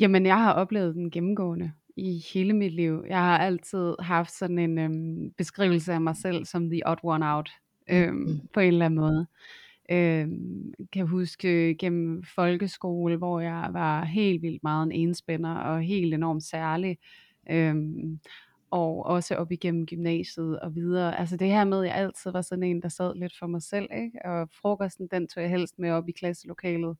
[0.00, 3.04] jamen, jeg har oplevet den gennemgående i hele mit liv.
[3.08, 7.34] Jeg har altid haft sådan en øhm, beskrivelse af mig selv som the odd one
[7.34, 7.50] out,
[7.90, 8.40] øhm, mm.
[8.54, 9.26] på en eller anden måde.
[9.90, 16.14] Øhm, kan huske gennem folkeskole, hvor jeg var helt vildt meget en enspænder og helt
[16.14, 16.98] enormt særlig.
[17.50, 18.18] Øhm,
[18.72, 21.18] og også op igennem gymnasiet og videre.
[21.18, 23.62] Altså det her med, at jeg altid var sådan en, der sad lidt for mig
[23.62, 24.18] selv, ikke?
[24.24, 26.96] og frokosten, den tog jeg helst med op i klasselokalet,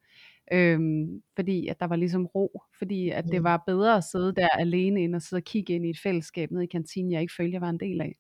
[0.53, 4.49] øhm, fordi at der var ligesom ro, fordi at det var bedre at sidde der
[4.49, 7.35] alene, end at sidde og kigge ind i et fællesskab nede i kantinen, jeg ikke
[7.37, 8.17] følte, jeg var en del af,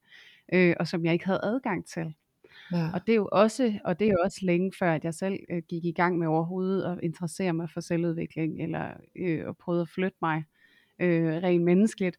[0.53, 2.15] øh, og som jeg ikke havde adgang til.
[2.73, 2.91] Ja.
[2.95, 5.39] Og det er jo også, og det er jo også længe før, at jeg selv
[5.51, 9.81] øh, gik i gang med overhovedet at interessere mig for selvudvikling, eller øh, at prøve
[9.81, 10.45] at flytte mig
[10.99, 12.17] øh, rent menneskeligt.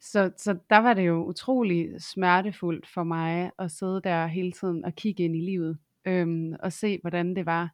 [0.00, 4.84] Så, så der var det jo utrolig smertefuldt for mig at sidde der hele tiden
[4.84, 7.70] og kigge ind i livet, øhm, og se hvordan det var,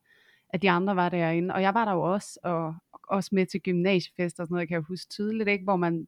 [0.50, 1.54] at de andre var derinde.
[1.54, 2.74] Og jeg var der jo også, og
[3.08, 5.64] også med til gymnasiefester og sådan noget, kan jeg huske tydeligt, ikke?
[5.64, 6.06] hvor man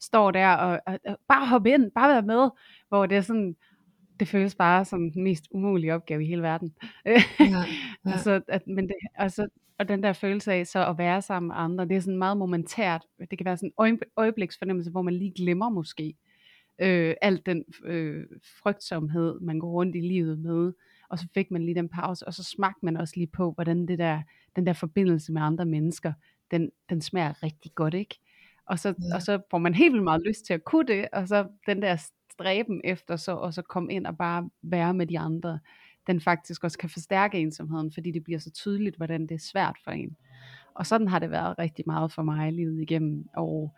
[0.00, 2.50] står der og, og, og bare hoppe ind, bare være med,
[2.88, 3.56] hvor det er sådan,
[4.20, 6.74] det føles bare som den mest umulige opgave i hele verden.
[7.04, 7.64] Ja, ja.
[8.12, 9.48] altså, at, men det, altså,
[9.80, 12.36] og den der følelse af så at være sammen med andre, det er sådan meget
[12.36, 13.02] momentært.
[13.30, 16.14] Det kan være sådan en øjebliksfornemmelse, hvor man lige glemmer måske
[16.78, 18.24] øh, alt den øh,
[18.62, 20.72] frygtsomhed, man går rundt i livet med.
[21.08, 23.86] Og så fik man lige den pause, og så smagte man også lige på, hvordan
[23.88, 24.22] det der,
[24.56, 26.12] den der forbindelse med andre mennesker,
[26.50, 28.20] den, den smager rigtig godt, ikke?
[28.66, 29.14] Og så, ja.
[29.14, 31.82] og så får man helt vildt meget lyst til at kunne det, og så den
[31.82, 31.96] der
[32.32, 35.58] stræben efter så, og så komme ind og bare være med de andre,
[36.10, 39.76] den faktisk også kan forstærke ensomheden, fordi det bliver så tydeligt, hvordan det er svært
[39.84, 40.16] for en.
[40.74, 43.28] Og sådan har det været rigtig meget for mig livet igennem.
[43.36, 43.74] Og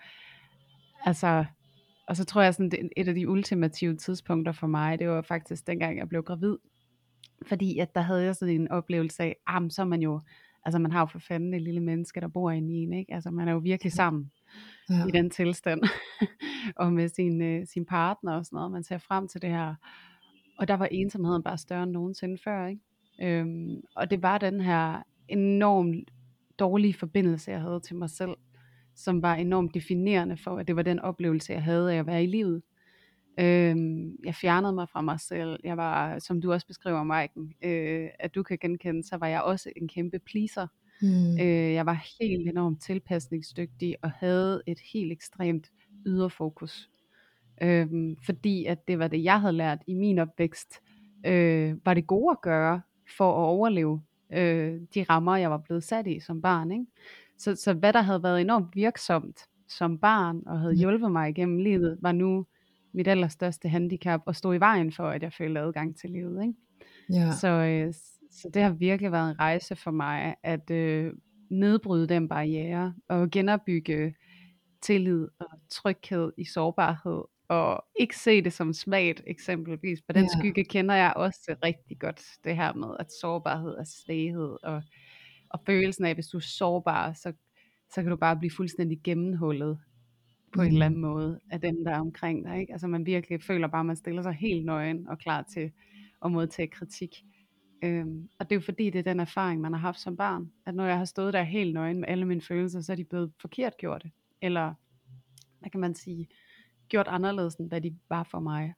[1.05, 1.45] altså,
[2.09, 5.23] og så tror jeg sådan, det, et af de ultimative tidspunkter for mig, det var
[5.23, 6.57] faktisk dengang jeg blev gravid.
[7.47, 10.21] Fordi at der havde jeg sådan en oplevelse af, ah, så er man jo,
[10.64, 13.14] altså man har jo for fanden et lille menneske, der bor inde i en, ikke?
[13.14, 14.31] Altså man er jo virkelig sammen
[14.90, 15.07] ja.
[15.09, 15.83] i den tilstand.
[16.83, 18.73] og med sin, øh, sin partner og sådan noget.
[18.73, 19.75] Man ser frem til det her
[20.59, 22.83] og der var ensomheden bare større end nogensinde før, ikke?
[23.23, 26.11] Øhm, og det var den her enormt
[26.59, 28.35] dårlige forbindelse, jeg havde til mig selv,
[28.95, 32.25] som var enormt definerende for, at det var den oplevelse, jeg havde af at være
[32.25, 32.62] i livet.
[33.41, 35.61] Øhm, jeg fjernede mig fra mig selv.
[35.65, 39.43] Jeg var, som du også beskriver, Maiken, øh, at du kan genkende, så var jeg
[39.43, 40.67] også en kæmpe pleaser.
[41.03, 41.38] Mm.
[41.41, 45.71] Øh, jeg var helt enormt tilpasningsdygtig og havde et helt ekstremt
[46.07, 46.91] yderfokus.
[47.62, 50.81] Øhm, fordi at det var det, jeg havde lært i min opvækst,
[51.27, 52.81] øh, var det gode at gøre
[53.16, 56.70] for at overleve øh, de rammer, jeg var blevet sat i som barn.
[56.72, 56.87] Ikke?
[57.38, 60.79] Så, så hvad der havde været enormt virksomt som barn, og havde Mm.
[60.79, 62.46] hjulpet mig igennem livet, var nu
[62.92, 66.42] mit allerstørste handicap, og stå i vejen for, at jeg følte adgang til livet.
[66.42, 66.55] Ikke?
[67.12, 67.33] Ja.
[67.33, 67.92] Så, øh,
[68.31, 71.12] så det har virkelig været en rejse for mig, at øh,
[71.51, 74.14] nedbryde den barriere, og genopbygge
[74.83, 77.22] tillid og tryghed i sårbarhed,
[77.53, 80.03] og ikke se det som smagt eksempelvis.
[80.03, 80.38] På den Ja.
[80.38, 84.83] skygge kender jeg også rigtig godt det her med, at sårbarhed er svaghed, og,
[85.51, 87.33] og følelsen af, at hvis du er sårbar, så,
[87.95, 89.79] så kan du bare blive fuldstændig gennemhullet
[90.55, 90.67] på mm.
[90.67, 92.61] en eller anden måde af dem, der er omkring dig.
[92.61, 92.73] Ikke?
[92.73, 95.71] Altså man virkelig føler bare, at man stiller sig helt nøgen og klar til
[96.25, 97.17] at modtage kritik.
[97.85, 100.53] Øhm, og det er jo fordi, det er den erfaring, man har haft som barn,
[100.67, 103.05] at når jeg har stået der helt nøgen med alle mine følelser, så er de
[103.05, 104.07] blevet forkert gjort.
[104.43, 104.75] Eller,
[105.61, 106.29] hvad kan man sige,
[106.92, 108.74] gjort anderledes, end hvad de var for mig.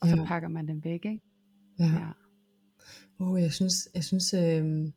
[0.00, 0.24] Og så Ja.
[0.24, 1.20] pakker man dem væk, ikke?
[1.78, 1.84] Ja.
[1.84, 2.06] Ja.
[3.18, 4.92] Oh, jeg synes, jeg synes øh,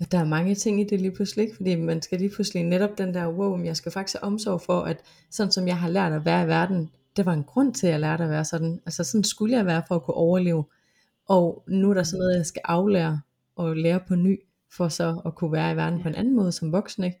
[0.00, 2.98] at der er mange ting i det lige pludselig, fordi man skal lige pludselig netop
[2.98, 6.12] den der, wow, jeg skal faktisk have omsorg for, at sådan som jeg har lært
[6.12, 8.80] at være i verden, det var en grund til, at jeg lærte at være sådan.
[8.86, 10.64] Altså sådan skulle jeg være for at kunne overleve.
[11.26, 13.20] Og nu er der sådan noget, jeg skal aflære
[13.56, 16.52] og lære på ny, for så at kunne være i verden på en anden måde
[16.52, 17.20] som voksen, ikke?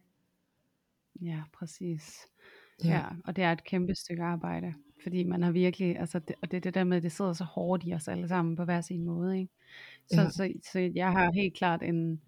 [1.22, 2.18] Ja, præcis.
[2.84, 2.88] Ja.
[2.90, 6.50] ja, og det er et kæmpe stykke arbejde, fordi man har virkelig, altså det, og
[6.50, 8.64] det er det der med, at det sidder så hårdt i os alle sammen på
[8.64, 9.52] hver sin måde, ikke?
[10.06, 10.28] Så, Ja.
[10.30, 12.20] så, så jeg har helt klart en,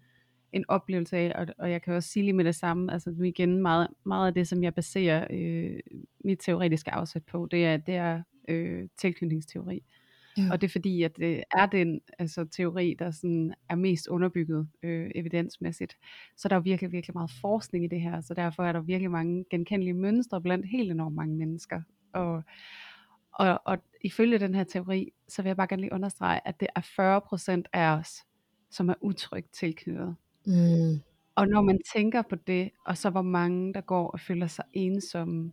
[0.53, 3.23] en oplevelse af, og, og jeg kan også sige lige med det samme, altså nu
[3.23, 5.79] igen, meget, meget af det, som jeg baserer øh,
[6.25, 9.83] mit teoretiske afsæt på, det er, det er øh, tilknytningsteori.
[10.37, 10.43] Ja.
[10.51, 14.67] Og det er fordi, at det er den altså, teori, der sådan er mest underbygget
[14.83, 15.97] øh, evidensmæssigt.
[16.37, 19.11] Så der er virkelig, virkelig meget forskning i det her, så derfor er der virkelig
[19.11, 21.81] mange genkendelige mønstre blandt helt enormt mange mennesker.
[22.13, 22.43] Og,
[23.33, 26.67] og, og ifølge den her teori, så vil jeg bare gerne lige understrege, at det
[26.75, 27.19] er
[27.61, 28.23] 40% af os,
[28.71, 30.15] som er utrygt tilknyttet.
[30.45, 30.99] Mm,
[31.35, 34.65] Og når man tænker på det, og så hvor mange, der går og føler sig
[34.73, 35.51] ensomme,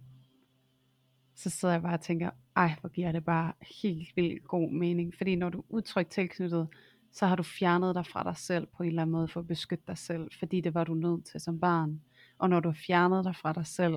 [1.34, 5.14] så sidder jeg bare og tænker, ej, hvor giver det bare helt vildt god mening.
[5.16, 6.68] Fordi når du er utrygt tilknyttet,
[7.12, 9.46] så har du fjernet dig fra dig selv på en eller anden måde for at
[9.46, 12.00] beskytte dig selv, fordi det var du nødt til som barn.
[12.38, 13.94] Og når du har fjernet dig fra dig selv,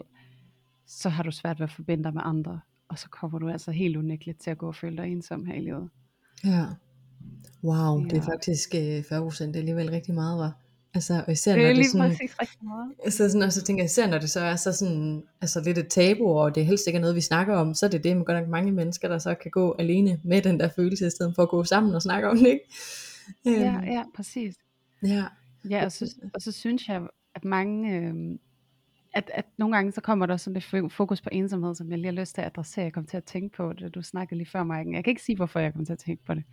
[0.86, 2.60] så har du svært ved at forbinde dig med andre.
[2.88, 5.54] Og så kommer du altså helt unægteligt til at gå og føle dig ensom her
[5.56, 5.90] i livet.
[6.44, 6.66] ja.
[7.64, 8.34] Wow, det er Ja.
[8.34, 10.54] faktisk øh, 40% det er alligevel rigtig meget, var.
[10.98, 13.14] Altså, og især Det når er det lige sådan, præcis rigtig meget.
[13.14, 15.78] Så, sådan, og så tænker jeg, især når det så er så sådan, altså lidt
[15.78, 18.18] et tabu, og det helst ikke er noget, vi snakker om, så er det det
[18.18, 21.10] med godt nok mange mennesker, der så kan gå alene med den der følelse, i
[21.10, 22.66] stedet for at gå sammen og snakke om det, ikke?
[23.46, 24.56] Ja, Øhm, ja, præcis.
[25.04, 25.24] ja.
[25.70, 27.02] Ja, og så, og så synes jeg,
[27.36, 28.14] at mange, øh,
[29.18, 31.98] at, at nogle gange så kommer der sådan lidt fo- fokus på ensomhed, som jeg
[31.98, 32.84] lige har lyst til at adressere.
[32.84, 34.94] Jeg kom til at tænke på det, du snakkede lige før, Maiken.
[34.96, 36.44] Jeg kan ikke sige, hvorfor jeg kom til at tænke på det.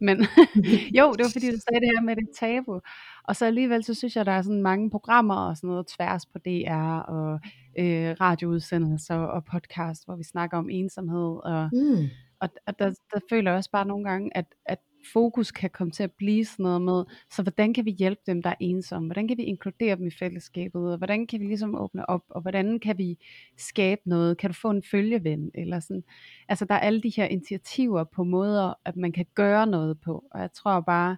[0.00, 0.16] Men
[0.98, 2.80] jo, det var fordi, du sagde det her med det tabu.
[3.24, 6.26] Og så alligevel, så synes jeg, der er sådan mange programmer og sådan noget tværs
[6.26, 7.40] på DR og
[7.78, 12.08] øh, radioudsendelser og podcast, hvor vi snakker om ensomhed og Mm.
[12.40, 14.78] og, og der, der føler jeg også bare nogle gange, at, at
[15.12, 18.42] fokus kan komme til at blive sådan noget med, så hvordan kan vi hjælpe dem,
[18.42, 19.08] der er ensomme?
[19.08, 20.92] Hvordan kan vi inkludere dem i fællesskabet?
[20.92, 22.22] Og hvordan kan vi ligesom åbne op?
[22.28, 23.18] Og hvordan kan vi
[23.58, 24.38] skabe noget?
[24.38, 25.50] Kan du få en følgeven?
[25.54, 26.04] Eller sådan.
[26.48, 30.24] Altså der er alle de her initiativer på måder, at man kan gøre noget på.
[30.30, 31.16] Og jeg tror bare,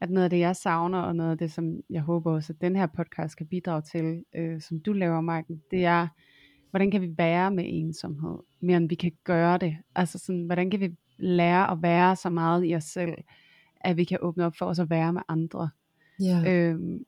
[0.00, 2.60] at noget af det, jeg savner, og noget af det, som jeg håber også, at
[2.60, 6.08] den her podcast kan bidrage til, øh, som du laver, Marken, det er,
[6.70, 9.76] hvordan kan vi være med ensomhed, mere end vi kan gøre det?
[9.94, 13.14] Altså sådan, hvordan kan vi lære at være så meget i os selv,
[13.80, 15.70] at vi kan åbne op for os at være med andre?
[16.20, 16.52] Ja.
[16.52, 17.04] Øhm,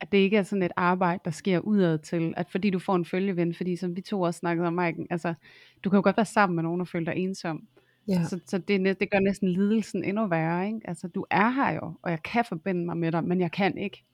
[0.00, 2.96] at det ikke er sådan et arbejde, der sker udad til, at fordi du får
[2.96, 5.34] en følgeven, fordi som vi to også snakkede om, Maiken, altså,
[5.84, 7.68] du kan jo godt være sammen med nogen, og føle dig ensom.
[8.08, 8.24] ja.
[8.24, 10.80] Så, så det, det gør næsten lidelsen endnu værre, ikke?
[10.84, 13.78] Altså, du er her jo, og jeg kan forbinde mig med dig, men jeg kan
[13.78, 14.04] ikke.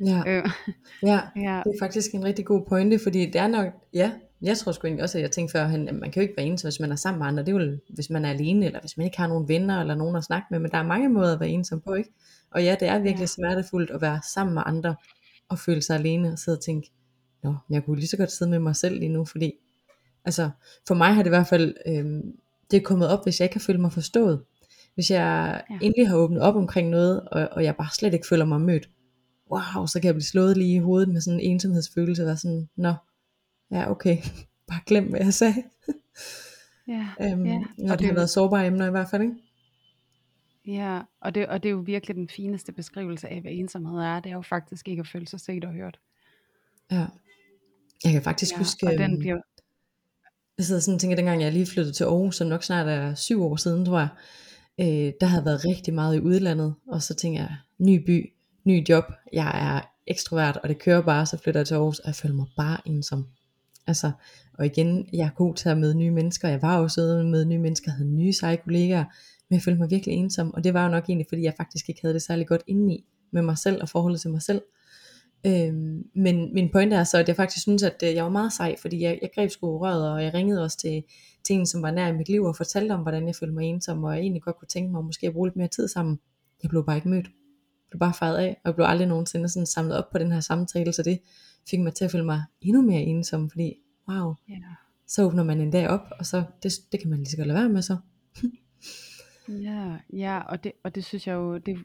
[0.00, 0.22] Ja.
[0.26, 0.48] Øh,
[1.10, 1.20] ja.
[1.46, 4.72] ja, Det er faktisk en rigtig god pointe, fordi det er nok, ja, jeg tror
[4.72, 6.80] sgu egentlig også, at jeg tænkte førhen, at man kan jo ikke være ensom, hvis
[6.80, 7.42] man er sammen med andre.
[7.44, 9.94] Det er jo, hvis man er alene, eller hvis man ikke har nogen venner, eller
[9.94, 12.10] nogen at snakke med, men der er mange måder at være ensom på, ikke?
[12.50, 13.26] Og ja, det er virkelig Ja.
[13.26, 14.94] smertefuldt at være sammen med andre,
[15.48, 16.90] og føle sig alene, og sidde og tænke,
[17.42, 19.52] nå, jeg kunne lige så godt sidde med mig selv lige nu, fordi,
[20.24, 20.50] altså,
[20.88, 22.22] for mig har det i hvert fald, øhm,
[22.70, 24.42] det er kommet op, hvis jeg ikke har følt mig forstået.
[24.94, 25.74] Hvis jeg ja.
[25.82, 28.88] endelig har åbnet op omkring noget, og, og jeg bare slet ikke føler mig mødt,
[29.52, 32.68] wow, så kan jeg blive slået lige i hovedet med sådan en ensomhedsfølelse, være sådan,
[32.76, 32.94] nå,
[33.70, 34.16] ja okay,
[34.68, 35.62] bare glem hvad jeg sagde.
[36.88, 37.60] Ja, Øhm, ja.
[37.78, 39.34] når Og det har været sårbare emner i hvert fald, ikke?
[40.66, 44.20] ja, og det, og det er jo virkelig den fineste beskrivelse af, hvad ensomhed er.
[44.20, 45.98] Det er jo faktisk ikke at føle sig set og hørt.
[46.90, 47.06] Ja.
[48.04, 49.40] Jeg kan faktisk Ja, huske, og den øhm, bliver,
[50.58, 53.14] jeg sidder sådan og tænker, dengang jeg lige flyttede til Aarhus, som nok snart er
[53.14, 54.08] syv år siden, tror jeg,
[54.80, 58.32] øh, der havde været rigtig meget i udlandet, og så tænker jeg, ny by,
[58.64, 62.06] ny job, jeg er ekstrovert, og det kører bare, så flytter jeg til Aarhus, og
[62.06, 63.26] jeg føler mig bare ensom.
[63.86, 64.10] Altså,
[64.58, 67.44] og igen, jeg er god til at møde nye mennesker, jeg var også ude med
[67.44, 69.04] nye mennesker, havde nye seje kollegaer,
[69.48, 71.88] men jeg følte mig virkelig ensom, og det var jo nok egentlig, fordi jeg faktisk
[71.88, 74.62] ikke havde det særlig godt indeni med mig selv og forholdet til mig selv.
[75.46, 78.52] Øhm, men min pointe er så, at jeg faktisk synes, at øh, jeg var meget
[78.52, 81.02] sej, fordi jeg, jeg greb sgu røret, og jeg ringede også til,
[81.46, 83.64] til en, som var nær i mit liv, og fortalte om, hvordan jeg følte mig
[83.64, 86.20] ensom, og jeg egentlig godt kunne tænke mig, måske at bruge lidt mere tid sammen.
[86.62, 87.26] Jeg blev bare ikke mødt.
[87.92, 90.40] Blev bare fejret af, og jeg blev aldrig nogensinde sådan samlet op på den her
[90.40, 91.20] samtale, så det
[91.70, 93.74] fik mig til at føle mig endnu mere ensom, fordi
[94.08, 94.54] wow, ja,
[95.06, 97.46] så åbner man en dag op, og så det, det kan man lige så godt
[97.46, 97.96] lade være med så.
[99.68, 101.78] ja, ja, og det, og det synes jeg jo, det,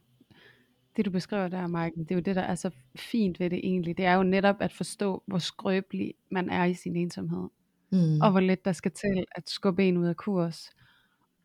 [0.98, 3.60] det du beskriver der, Maiken, det er jo det, der er så fint ved det
[3.64, 3.98] egentlig.
[3.98, 7.50] Det er jo netop at forstå, hvor skrøbelig man er i sin ensomhed.
[7.92, 8.22] Mm.
[8.22, 10.70] Og hvor lidt der skal til at skubbe en ud af kurs.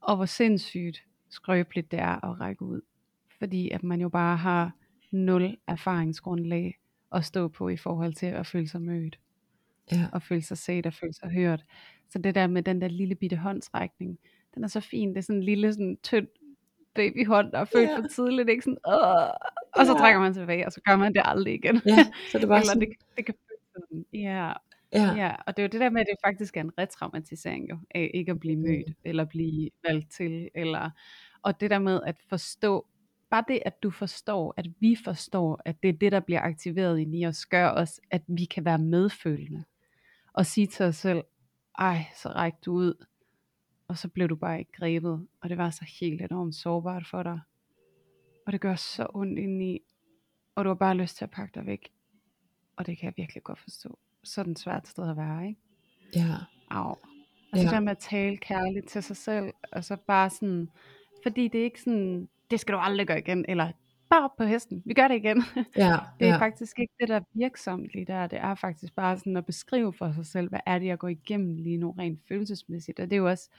[0.01, 2.81] Og hvor sindssygt skrøbeligt det er at række ud.
[3.43, 4.73] Fordi at man jo bare har
[5.11, 6.79] nul erfaringsgrundlag
[7.15, 9.19] at stå på i forhold til at føle sig mødt.
[9.93, 11.65] Ja, Og føle sig set og føle sig hørt.
[12.11, 14.19] Så det der med den der lille bitte håndsrækning,
[14.55, 15.09] den er så fin.
[15.09, 16.27] Det er sådan en lille sådan tynd
[16.95, 17.97] babyhånd, der er født Ja.
[17.99, 18.49] for tidligt.
[18.49, 18.63] Ikke?
[18.63, 18.93] Sådan, Åh!
[19.77, 19.99] og så Ja.
[19.99, 21.81] trækker man tilbage, og så gør man det aldrig igen.
[21.87, 23.35] ja, så det bare Eller sådan, det, det kan
[23.75, 24.05] sådan.
[24.13, 24.53] Ja,
[24.93, 27.71] ja, Ja, og det er jo det der med, at det faktisk er en retraumatisering
[27.71, 30.91] jo, af ikke at blive mødt, eller blive valgt til, eller,
[31.43, 32.87] og det der med at forstå,
[33.33, 37.05] bare det at du forstår, at vi forstår, at det er det der bliver aktiveret
[37.13, 39.65] i os, gør os, at vi kan være medfølende,
[40.33, 41.23] og sige til os selv,
[41.79, 43.07] ej, så ræk du ud,
[43.89, 47.23] og så blev du bare ikke grebet, og det var så helt enormt sårbart for
[47.23, 47.41] dig,
[48.47, 49.81] og det gør så ondt indeni,
[50.55, 51.93] og du har bare lyst til at pakke dig væk,
[52.77, 53.99] og det kan jeg virkelig godt forstå.
[54.25, 55.61] Sådan svært sted at være, ikke?
[56.17, 56.35] ja,
[56.71, 56.89] Au.
[57.53, 57.63] Og Ja.
[57.63, 60.69] det der med at tale kærligt til sig selv, og så bare sådan,
[61.23, 63.73] fordi det er ikke sådan, det skal du aldrig gøre igen, eller
[64.11, 65.37] bare op på hesten, vi gør det igen.
[65.77, 68.27] ja, Det er ja, faktisk ikke det, der er virksomt lige der.
[68.27, 71.09] Det er faktisk bare sådan at beskrive for sig selv, hvad er det, jeg går
[71.09, 73.01] igennem lige nu rent følelsesmæssigt.
[73.01, 73.51] Og det er jo også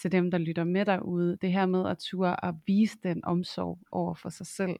[0.00, 3.78] til dem, der lytter med derude, det her med at ture at vise den omsorg
[3.92, 4.76] over for sig selv,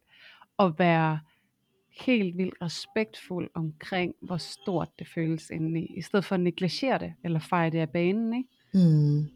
[0.57, 1.21] og være
[2.07, 7.15] helt vildt respektfuld omkring, hvor stort det føles indeni, i stedet for at negligere det,
[7.25, 8.49] eller feje det af banen, ikke?
[8.75, 9.29] mm.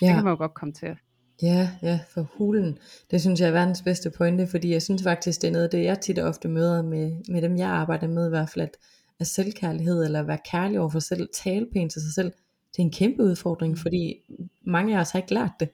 [0.00, 0.14] Det ja.
[0.14, 0.96] kan man jo godt komme til.
[1.42, 2.78] Ja, ja, for hulen.
[3.10, 5.70] Det synes jeg er verdens bedste pointe, fordi jeg synes faktisk, det er noget af
[5.70, 8.62] det, jeg tit og ofte møder med, med dem, jeg arbejder med i hvert fald,
[8.62, 8.76] at,
[9.20, 12.32] at selvkærlighed, eller at være kærlig over for sig selv, tale pænt til sig selv,
[12.72, 14.14] det er en kæmpe udfordring, fordi
[14.66, 15.68] mange af os har ikke lært det.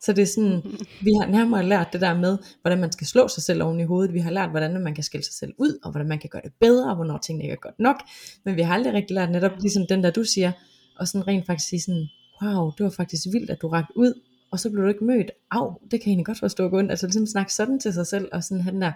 [0.00, 0.62] Så det er sådan,
[1.06, 3.84] vi har nærmere lært det der med, hvordan man skal slå sig selv oven i
[3.84, 4.14] hovedet.
[4.14, 6.42] Vi har lært, hvordan man kan skille sig selv ud, og hvordan man kan gøre
[6.44, 7.96] det bedre, og hvornår tingene ikke er godt nok.
[8.44, 10.52] Men vi har aldrig rigtig lært netop, ligesom den der du siger,
[10.96, 12.08] og sådan rent faktisk sige sådan,
[12.42, 15.30] wow, det var faktisk vildt, at du rakte ud, og så blev du ikke mødt.
[15.50, 16.90] Au, det kan jeg godt forstå gå ondt.
[16.90, 18.92] Altså ligesom snakke sådan til sig selv, og sådan have den der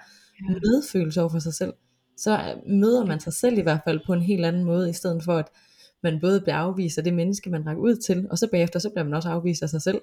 [0.49, 1.73] medfølelse over for sig selv.
[2.17, 4.93] Så øh, møder man sig selv i hvert fald på en helt anden måde, i
[4.93, 5.49] stedet for at
[6.03, 8.91] man både bliver afvist af det menneske, man rækker ud til, og så bagefter, så
[8.91, 10.01] bliver man også afvist af sig selv.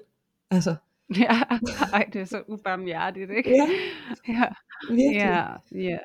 [0.50, 0.74] Altså,
[1.20, 1.42] Ja,
[1.92, 3.50] ej, det er så ubarmhjertigt, ikke?
[3.50, 3.66] ja,
[4.34, 4.46] Ja,
[4.88, 5.12] virkelig.
[5.12, 5.98] ja, ja.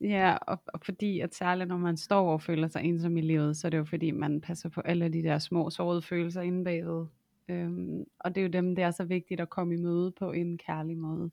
[0.00, 3.56] Ja, og, og fordi at særligt når man står og føler sig ensom i livet,
[3.56, 6.64] så er det jo fordi, man passer på alle de der små sårede følelser inde
[6.64, 7.06] bagved.
[7.48, 10.32] Øhm, og det er jo dem, det er så vigtigt at komme i møde på
[10.32, 11.30] en kærlig måde.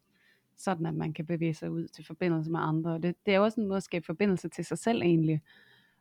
[0.57, 2.91] Sådan at man kan bevæge sig ud til forbindelse med andre.
[2.91, 5.41] Og det, det er jo også en måde at skabe forbindelse til sig selv egentlig.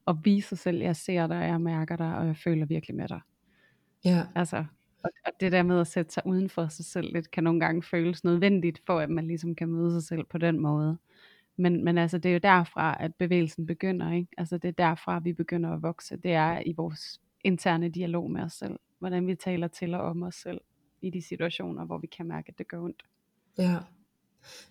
[0.07, 3.09] Og vise sig selv, jeg ser dig, jeg mærker dig, og jeg føler virkelig med
[3.09, 3.20] dig.
[4.05, 4.64] Ja, Altså,
[5.03, 7.61] og, og det der med at sætte sig uden for sig selv lidt, kan nogle
[7.61, 10.99] gange føles nødvendigt, for at man ligesom kan møde sig selv på den måde.
[11.57, 14.29] Men, men altså, det er jo derfra, at bevægelsen begynder, ikke?
[14.38, 16.16] Altså, det er derfra, vi begynder at vokse.
[16.16, 18.79] Det er i vores interne dialog med os selv.
[19.01, 20.61] Hvordan vi taler til og om os selv
[21.03, 23.03] i de situationer, hvor vi kan mærke, at det gør ondt.
[23.59, 23.79] ja.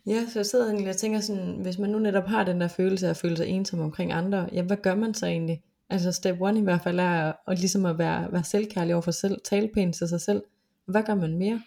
[0.05, 2.67] Ja, så jeg sidder egentlig og tænker sådan, hvis man nu netop har den der
[2.67, 5.63] følelse af at føle sig ensom omkring andre, ja, hvad gør man så egentlig?
[5.89, 9.01] Altså step one i hvert fald er at, at ligesom at være, være selvkærlig over
[9.01, 10.43] for sig selv, tale pænt til sig selv.
[10.85, 11.61] Hvad gør man mere?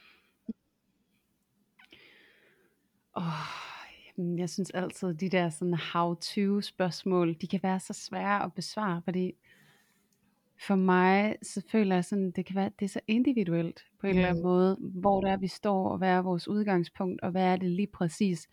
[3.16, 3.24] Åh,
[4.18, 8.52] jamen, jeg synes altid, de der sådan how-to spørgsmål, de kan være så svære at
[8.52, 9.34] besvare, fordi
[10.66, 14.14] for mig, så føler jeg sådan, det kan være, det er så individuelt på en
[14.16, 14.48] eller anden Mm.
[14.48, 17.70] måde, hvor det er, vi står, og hvad er vores udgangspunkt, og hvad er det
[17.70, 18.48] lige præcis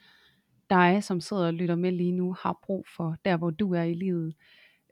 [0.70, 3.84] dig, som sidder og lytter med lige nu, har brug for, der hvor du er
[3.84, 4.36] i livet.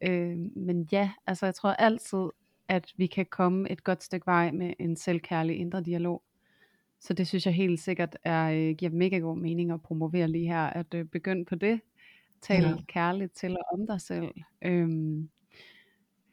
[0.03, 2.29] Øh, men ja, altså jeg tror altid,
[2.67, 6.23] at vi kan komme et godt stykke vej med en selvkærlig indre dialog.
[6.99, 10.47] Så det synes jeg helt sikkert er, øh, giver mega god mening at promovere lige
[10.47, 11.81] her, at øh, begynde på det.
[12.41, 12.75] Tal Ja.
[12.87, 14.27] kærligt til og om dig selv.
[14.61, 15.29] Øhm,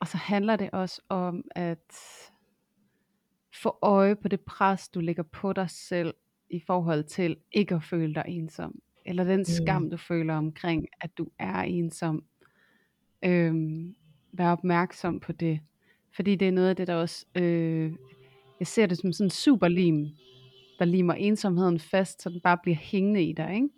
[0.05, 1.93] og så handler det også om at
[3.63, 6.15] få øje på det pres, du lægger på dig selv
[6.51, 8.79] i forhold til ikke at føle dig ensom.
[9.07, 9.45] Eller den Mm.
[9.45, 12.25] skam, du føler omkring, at du er ensom.
[13.25, 13.95] Øhm,
[14.33, 15.61] vær opmærksom på det.
[16.17, 17.27] Fordi det er noget af det, der også...
[17.35, 17.93] Øh,
[18.61, 20.07] jeg ser det som sådan en superlim,
[20.79, 23.55] der limer ensomheden fast, så den bare bliver hængende i dig.
[23.55, 23.69] Ikke?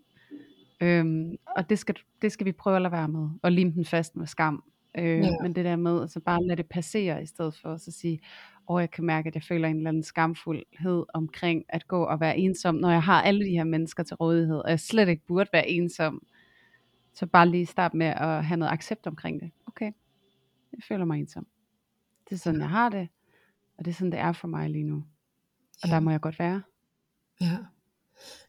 [0.81, 3.85] Øhm, og det skal, det skal vi prøve at lade være med, og lime den
[3.85, 4.65] fast med skam.
[4.99, 5.31] Øh, Ja.
[5.43, 8.21] Men det der med, altså bare lade det passere, i stedet for at så sige,
[8.69, 12.21] åh, jeg kan mærke, at jeg føler en eller anden skamfuldhed omkring at gå og
[12.21, 15.27] være ensom, når jeg har alle de her mennesker til rådighed, og jeg slet ikke
[15.27, 16.23] burde være ensom.
[17.15, 19.51] Så bare lige start med at have noget accept omkring det.
[19.67, 19.93] Okay,
[20.73, 21.47] jeg føler mig ensom.
[22.29, 23.09] Det er sådan, jeg har det,
[23.79, 25.05] og det er sådan, det er for mig lige nu.
[25.83, 25.95] Og Ja.
[25.95, 26.63] der må jeg godt være.
[27.41, 27.57] Ja.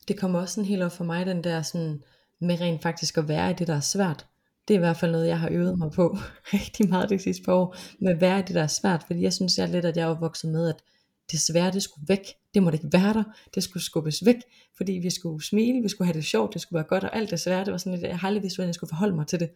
[0.07, 2.03] Det kommer også sådan helt op for mig, den der sådan,
[2.39, 4.27] med rent faktisk at være i det, der er svært.
[4.67, 6.17] Det er i hvert fald noget, jeg har øvet mig på
[6.53, 9.33] rigtig meget det sidste par år, med hvad er det, der er svært, fordi jeg
[9.33, 10.83] synes jeg lidt, at jeg er vokset med, at
[11.31, 13.23] det svære, det skulle væk, det må det ikke være der,
[13.55, 14.35] det skulle skubbes væk,
[14.77, 17.31] fordi vi skulle smile, vi skulle have det sjovt, det skulle være godt, og alt
[17.31, 19.27] det svære, det var sådan lidt, jeg har aldrig vidst, hvordan jeg skulle forholde mig
[19.27, 19.49] til det.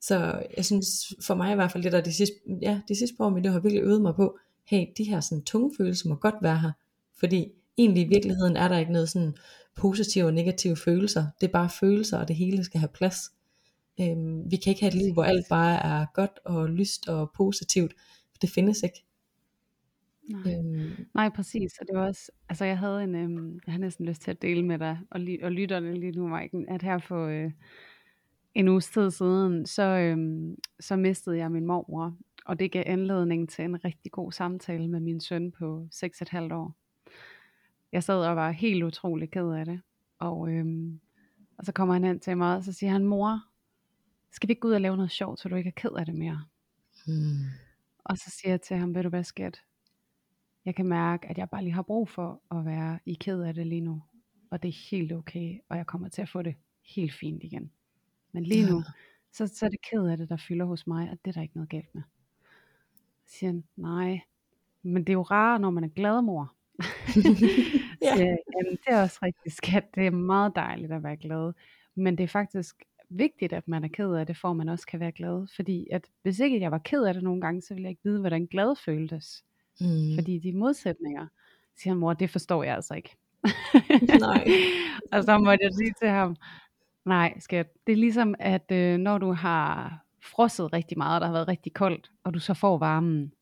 [0.00, 3.16] Så jeg synes, for mig i hvert fald, det der de sidste, ja, de sidste
[3.16, 6.08] par år, mit liv har virkelig øvet mig på, hey, de her sådan tunge følelser
[6.08, 6.72] må godt være her,
[7.18, 9.34] fordi egentlig i virkeligheden er der ikke noget sådan
[9.76, 13.16] positive og negative følelser, det er bare følelser, og det hele skal have plads.
[14.00, 17.30] Øhm, vi kan ikke have et liv, hvor alt bare er godt og lyst og
[17.36, 17.94] positivt,
[18.42, 19.04] det findes ikke.
[20.30, 20.54] Nej.
[20.54, 21.78] Øhm, Nej, præcis.
[21.80, 24.42] Og det var også, altså jeg havde en, øhm, jeg har næsten lyst til at
[24.42, 27.50] dele med dig, og, ly- og lytterne lige nu, Maiken, at her for øh,
[28.54, 33.48] en uges tid siden, så, øhm, så mistede jeg min mormor, og det gav anledning
[33.48, 36.74] til en rigtig god samtale med min søn på 6,5 år.
[37.92, 39.80] Jeg sad og var helt utrolig ked af det,
[40.18, 41.00] og, øhm,
[41.58, 43.51] og så kommer han hen til mig, og så siger han, mor,
[44.32, 46.06] skal vi ikke gå ud og lave noget sjovt, så du ikke er ked af
[46.06, 46.44] det mere?
[47.06, 47.44] hmm,
[48.04, 49.62] Og så siger jeg til ham, ved du hvad skat,
[50.64, 53.54] jeg kan mærke, at jeg bare lige har brug for at være i ked af
[53.54, 54.02] det lige nu.
[54.50, 56.54] Og det er helt okay, og jeg kommer til at få det
[56.96, 57.70] helt fint igen.
[58.32, 58.82] Men lige nu,
[59.32, 61.42] så, så er det ked af det, der fylder hos mig, og det er der
[61.42, 62.02] ikke noget galt med.
[63.26, 64.20] Så siger han, nej,
[64.82, 66.54] men det er jo rart, når man er glad mor.
[68.02, 68.16] Ja.
[68.16, 68.36] ja.
[68.56, 69.94] Jamen, det er også rigtig skat.
[69.94, 71.52] Det er meget dejligt at være glad.
[71.94, 72.82] Men det er faktisk
[73.18, 75.46] vigtigt, at man er ked af det, for at man også kan være glad.
[75.56, 78.04] Fordi at hvis ikke jeg var ked af det nogle gange, så ville jeg ikke
[78.04, 79.44] vide, hvordan glad føltes.
[79.80, 81.26] hmm, Fordi de modsætninger,
[81.76, 83.16] siger mor, det forstår jeg altså ikke.
[84.20, 84.44] Nej.
[85.12, 86.36] og så måtte jeg sige til ham,
[87.04, 91.26] nej skat, det er ligesom, at øh, når du har frosset rigtig meget, og der
[91.26, 93.32] har været rigtig koldt, og du så får varmen.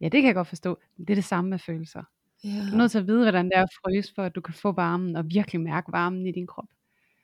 [0.00, 0.78] Ja, det kan jeg godt forstå.
[0.98, 2.02] Det er det samme med følelser.
[2.44, 4.40] ja, Du er nødt til at vide, hvordan det er at fryse, for at du
[4.40, 6.68] kan få varmen, og virkelig mærke varmen i din krop.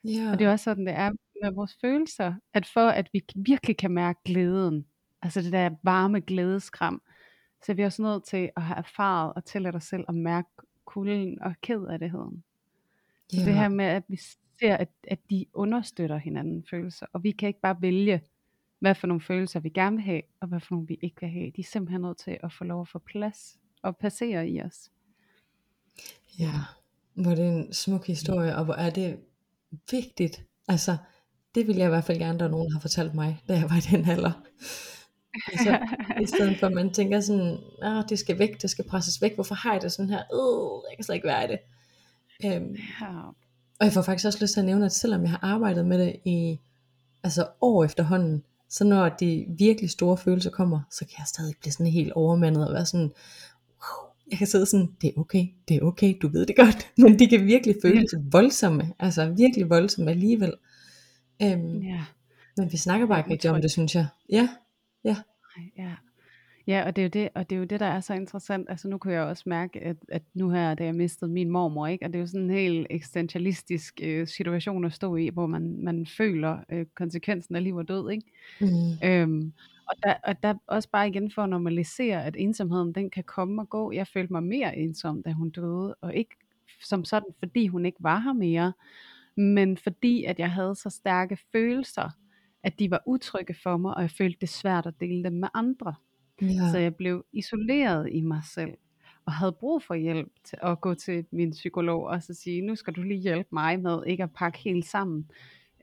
[0.04, 1.10] ja, Og det er også sådan, det er
[1.42, 4.86] med vores følelser, at for at vi virkelig kan mærke glæden,
[5.22, 7.02] altså det der varme glædeskram,
[7.64, 10.48] så er vi også nødt til at have erfaret og tillade os selv at mærke
[10.84, 12.44] kulden og ked af det heden.
[13.28, 14.16] Så ja, det her med, at vi
[14.60, 18.22] ser, at, at de understøtter hinanden følelser, og vi kan ikke bare vælge,
[18.78, 21.30] hvad for nogle følelser vi gerne vil have, og hvad for nogle vi ikke vil
[21.30, 21.50] have.
[21.56, 24.90] De er simpelthen nødt til at få lov at få plads og passere i os.
[26.38, 26.52] Ja,
[27.14, 29.18] hvor det er en smuk historie, og hvor er det
[29.90, 30.44] vigtigt.
[30.68, 30.96] Altså,
[31.56, 33.70] det vil jeg i hvert fald gerne, der er nogen, har fortalt mig, da jeg
[33.70, 34.32] var i den alder.
[35.52, 35.78] Altså,
[36.22, 39.34] I stedet for at man tænker sådan, ah, det skal væk, det skal presses væk,
[39.34, 41.58] hvorfor har jeg det sådan her, øh, jeg kan slet ikke være i det.
[42.44, 43.06] Øhm, Ja,
[43.80, 45.98] og jeg får faktisk også lyst til at nævne, at selvom jeg har arbejdet med
[45.98, 46.60] det i
[47.24, 51.72] altså år efterhånden, så når de virkelig store følelser kommer, så kan jeg stadig blive
[51.72, 53.12] sådan helt overmandet og være sådan,
[53.82, 56.88] wow, jeg kan sidde sådan, det er okay, det er okay, du ved det godt,
[56.98, 60.52] men de kan virkelig føles voldsomme, altså virkelig voldsomme alligevel.
[61.42, 62.04] Øhm, ja.
[62.56, 64.06] men vi snakker bare ikke rigtig om det, synes jeg.
[64.28, 64.48] Ja,
[65.56, 65.92] Nej, Ja.
[66.66, 68.70] Ja, og det er jo det, og det er jo det, der er så interessant.
[68.70, 71.86] Altså nu kunne jeg også mærke, at, at nu her, da jeg mistede min mormor,
[71.86, 72.04] ikke?
[72.04, 75.76] og det er jo sådan en helt eksistentialistisk øh, situation at stå i, hvor man,
[75.82, 78.10] man føler øh, konsekvensen af liv og død.
[78.10, 78.26] Ikke?
[78.60, 79.52] mm, Øhm,
[79.88, 83.62] og, der, og der også bare igen for at normalisere, at ensomheden den kan komme
[83.62, 83.92] og gå.
[83.92, 86.36] Jeg følte mig mere ensom, da hun døde, og ikke
[86.82, 88.72] som sådan, fordi hun ikke var her mere,
[89.36, 92.10] men fordi at jeg havde så stærke følelser,
[92.62, 95.48] at de var utrygge for mig, og jeg følte det svært at dele dem med
[95.54, 95.94] andre.
[96.42, 98.70] ja, Så jeg blev isoleret i mig selv,
[99.26, 102.74] og havde brug for hjælp til at gå til min psykolog og så sige, nu
[102.74, 105.30] skal du lige hjælpe mig med ikke at pakke helt sammen.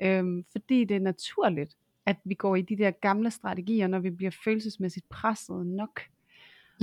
[0.01, 1.75] Øhm, fordi det er naturligt,
[2.05, 6.01] at vi går i de der gamle strategier, når vi bliver følelsesmæssigt presset nok.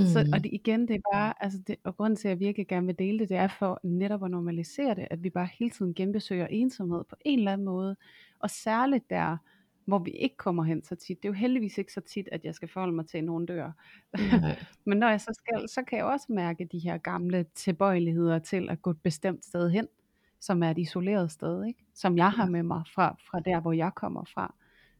[0.07, 0.33] Så, Mm.
[0.33, 2.87] og det, igen, det er bare, altså det, og grunden til, at jeg virkelig gerne
[2.87, 5.95] vil dele det, det er for netop at normalisere det, at vi bare hele tiden
[5.95, 7.97] genbesøger ensomhed på en eller anden måde,
[8.41, 9.37] og særligt der,
[9.85, 11.23] hvor vi ikke kommer hen så tit.
[11.23, 13.47] Det er jo heldigvis ikke så tit, at jeg skal forholde mig til, at nogen
[13.47, 13.73] dør.
[14.87, 18.71] Men når jeg så skal, så kan jeg også mærke de her gamle tilbøjeligheder til
[18.71, 19.89] at gå et bestemt sted hen,
[20.41, 21.85] som er et isoleret sted, ikke?
[21.95, 24.55] som jeg har med mig fra, fra der, hvor jeg kommer fra.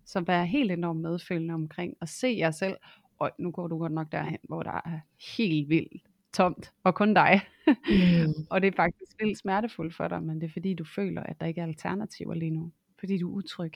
[0.05, 2.77] Så være helt enormt medfølende omkring, og se jer selv,
[3.21, 5.01] og nu går du godt nok derhen, hvor der er
[5.37, 6.03] helt vildt
[6.33, 7.41] tomt, og kun dig.
[7.67, 8.35] Mm.
[8.51, 11.41] og det er faktisk vildt smertefuldt for dig, men det er fordi, du føler, at
[11.41, 12.73] der ikke er alternativer lige nu.
[12.99, 13.73] Fordi du er utryg.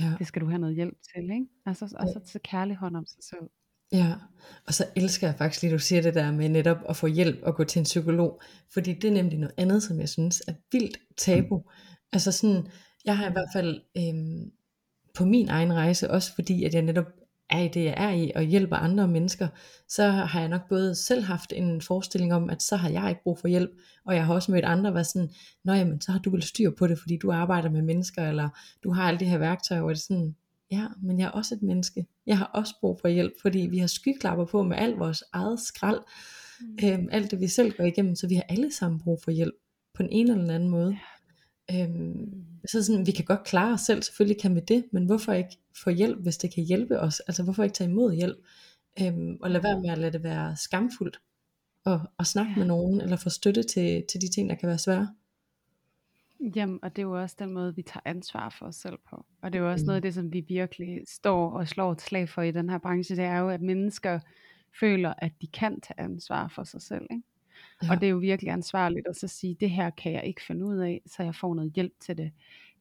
[0.00, 0.12] Ja.
[0.18, 1.46] Det skal du have noget hjælp til, ikke?
[1.66, 3.50] Altså, og så tage kærlig hånd om sig selv.
[3.92, 4.14] Ja,
[4.66, 7.42] og så elsker jeg faktisk lige, du siger det der med netop at få hjælp
[7.42, 8.40] og gå til en psykolog,
[8.72, 11.62] fordi det er nemlig noget andet, som jeg synes er vildt tabu.
[12.12, 12.66] Altså sådan,
[13.04, 14.52] jeg har i hvert fald øhm,
[15.14, 17.06] på min egen rejse, også fordi at jeg netop
[17.50, 19.48] er i det, jeg er i, og hjælper andre mennesker,
[19.88, 23.22] så har jeg nok både selv haft en forestilling om, at så har jeg ikke
[23.22, 23.70] brug for hjælp,
[24.04, 25.30] og jeg har også mødt andre, være sådan,
[25.64, 28.48] nå jamen, så har du vel styr på det, fordi du arbejder med mennesker, eller
[28.84, 30.36] du har alle de her værktøjer, hvor det er sådan,
[30.70, 32.06] ja, men jeg er også et menneske.
[32.26, 35.60] Jeg har også brug for hjælp, fordi vi har skyklapper på med alt vores eget
[35.60, 36.00] skrald,
[36.60, 36.78] Mm.
[36.84, 39.54] øhm, alt det vi selv går igennem, så vi har alle sammen brug for hjælp,
[39.94, 40.96] på en eller anden måde.
[41.72, 45.32] Øhm, så sådan, vi kan godt klare os selv, selvfølgelig kan vi det, men hvorfor
[45.32, 47.20] ikke få hjælp, hvis det kan hjælpe os?
[47.20, 48.38] Altså hvorfor ikke tage imod hjælp?
[49.00, 51.20] Øhm, og lade være med at lade det være skamfuldt,
[51.84, 54.78] og, og snakke med nogen, eller få støtte til, til de ting, der kan være
[54.78, 55.08] svære.
[56.56, 59.24] Jamen, og det er jo også den måde, vi tager ansvar for os selv på.
[59.42, 59.86] Og det er jo også Mm.
[59.86, 62.78] noget af det, som vi virkelig står og slår et slag for i den her
[62.78, 64.20] branche, det er jo, at mennesker
[64.80, 67.06] føler, at de kan tage ansvar for sig selv.
[67.10, 67.22] Ikke?
[67.82, 67.90] Ja.
[67.90, 70.66] Og det er jo virkelig ansvarligt at så sige, det her kan jeg ikke finde
[70.66, 72.32] ud af, så jeg får noget hjælp til det.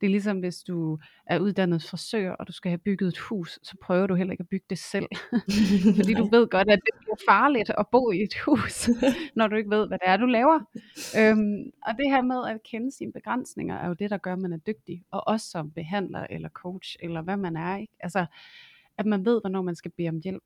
[0.01, 3.59] Det er ligesom hvis du er uddannet frisør, og du skal have bygget et hus,
[3.63, 5.05] så prøver du heller ikke at bygge det selv.
[5.97, 8.89] Fordi du ved godt, at det bliver farligt at bo i et hus,
[9.35, 10.59] når du ikke ved, hvad det er, du laver.
[11.17, 14.39] Øhm, og det her med at kende sine begrænsninger, er jo det, der gør, at
[14.39, 15.03] man er dygtig.
[15.11, 17.77] Og også som behandler, eller coach, eller hvad man er.
[17.77, 17.93] Ikke?
[17.99, 18.25] Altså,
[18.97, 20.43] at man ved, hvornår man skal bede om hjælp.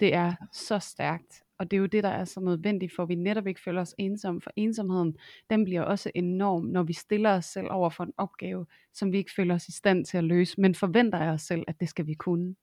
[0.00, 1.45] Det er så stærkt.
[1.58, 3.80] Og det er jo det, der er så nødvendigt, for at vi netop ikke føler
[3.80, 4.40] os ensomme.
[4.40, 5.16] For ensomheden,
[5.50, 9.18] den bliver også enorm, når vi stiller os selv over for en opgave, som vi
[9.18, 11.88] ikke føler os i stand til at løse, men forventer af os selv, at det
[11.88, 12.54] skal vi kunne.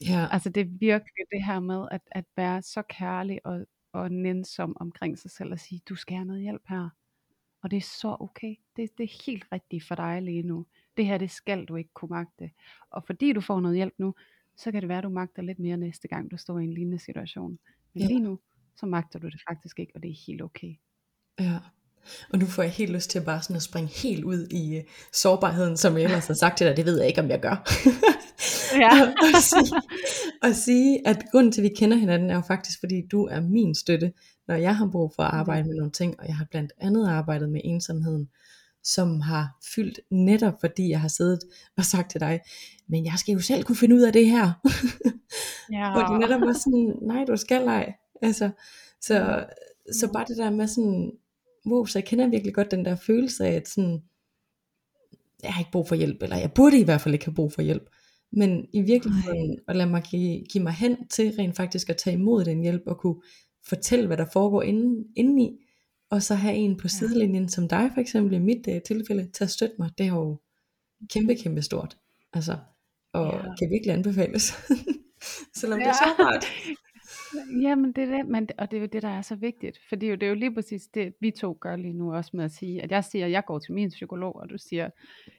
[0.00, 4.12] ja, Altså det er virkelig det her med at, at være så kærlig og, og
[4.12, 6.88] nænsom omkring sig selv og sige, du skal have noget hjælp her.
[7.62, 8.56] Og det er så okay.
[8.76, 10.66] Det, det er helt rigtigt for dig lige nu.
[10.96, 12.50] Det her, det skal du ikke kunne magte.
[12.90, 14.14] Og fordi du får noget hjælp nu,
[14.56, 16.72] så kan det være, at du magter lidt mere næste gang, du står i en
[16.74, 17.58] lignende situation.
[17.94, 18.06] Men Ja.
[18.08, 18.38] lige nu,
[18.76, 20.74] så magter du det faktisk ikke, og det er helt okay.
[21.40, 21.58] ja.
[22.32, 24.84] Og nu får jeg helt lyst til bare sådan at springe helt ud i uh,
[25.12, 27.56] sårbarheden, som jeg ellers har sagt til dig, det ved jeg ikke, om jeg gør.
[28.74, 28.90] Ja.
[29.36, 29.80] og, sige,
[30.42, 33.40] og sige, at grunden til, at vi kender hinanden, er jo faktisk, fordi du er
[33.40, 34.12] min støtte,
[34.48, 37.08] når jeg har brug for at arbejde med nogle ting, og jeg har blandt andet
[37.08, 38.28] arbejdet med ensomheden,
[38.84, 41.40] som har fyldt netop fordi jeg har siddet
[41.76, 42.40] og sagt til dig,
[42.88, 44.52] men jeg skal jo selv kunne finde ud af det her.
[45.72, 45.90] Ja.
[45.92, 47.94] Hvor det netop var sådan, nej du skal ej.
[48.22, 48.50] Altså,
[49.00, 49.46] så,
[49.92, 51.12] så bare det der med sådan,
[51.66, 54.02] wow, så jeg kender virkelig godt den der følelse af, at sådan,
[55.42, 57.52] jeg har ikke brug for hjælp, eller jeg burde i hvert fald ikke have brug
[57.52, 57.90] for hjælp.
[58.32, 62.16] Men i virkeligheden at lade mig give, give mig hen til rent faktisk at tage
[62.16, 63.22] imod den hjælp, og kunne
[63.66, 65.63] fortælle, hvad der foregår inden, indeni,
[66.14, 69.44] og så have en på sidelinjen som dig for eksempel i mit uh, tilfælde, til
[69.44, 70.40] at støtte mig, det er jo
[71.12, 71.96] kæmpe, kæmpe stort.
[72.32, 72.56] Altså,
[73.12, 73.54] og Ja.
[73.58, 74.44] kan virkelig anbefales.
[75.60, 76.16] Selvom det er Ja.
[76.16, 76.44] sårbart.
[77.62, 79.80] Jamen det er det, men, og det er jo det, der er så vigtigt.
[79.88, 82.14] For det er jo, det er jo lige præcis det, vi to gør lige nu
[82.14, 84.58] også med at sige, at jeg siger, at jeg går til min psykolog, og du
[84.58, 84.90] siger,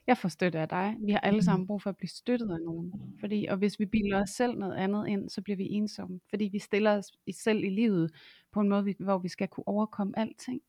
[0.07, 0.95] jeg får støtte af dig.
[0.99, 2.93] Vi har alle sammen brug for at blive støttet af nogen.
[3.19, 6.19] Fordi, og hvis vi bilder os selv noget andet ind, så bliver vi ensomme.
[6.29, 8.11] Fordi vi stiller os i- selv i livet
[8.51, 10.61] på en måde, hvor vi skal kunne overkomme alting.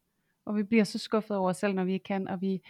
[0.44, 2.60] Og vi bliver så skuffet over os selv, når vi ikke kan, og vi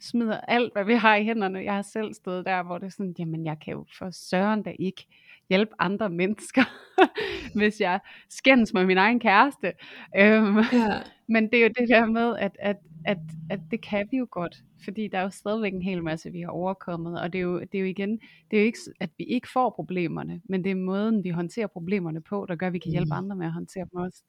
[0.00, 1.58] smider alt, hvad vi har i hænderne.
[1.64, 4.62] Jeg har selv stået der, hvor det er sådan, jamen jeg kan jo for søren
[4.62, 5.06] da ikke
[5.50, 6.62] hjælpe andre mennesker,
[7.58, 9.72] hvis jeg skændes med min egen kæreste.
[10.16, 13.18] Øhm, Ja, men det er jo det der med, at, at, at,
[13.50, 16.40] at det kan vi jo godt, fordi der er jo stadigvæk en hel masse, vi
[16.40, 18.10] har overkommet, og det er jo, det er jo igen,
[18.50, 21.66] det er jo ikke, at vi ikke får problemerne, men det er måden, vi håndterer
[21.66, 23.18] problemerne på, der gør, at vi kan hjælpe Mm.
[23.18, 24.22] andre med at håndtere dem også.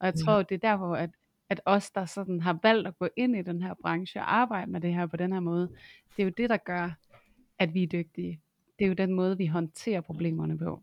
[0.00, 0.24] Og jeg Ja.
[0.24, 1.10] tror, det er der, hvor at,
[1.52, 4.70] at os, der sådan har valgt at gå ind i den her branche og arbejde
[4.70, 5.68] med det her på den her måde,
[6.16, 6.90] det er jo det, der gør,
[7.58, 8.40] at vi er dygtige.
[8.78, 10.82] Det er jo den måde, vi håndterer problemerne på.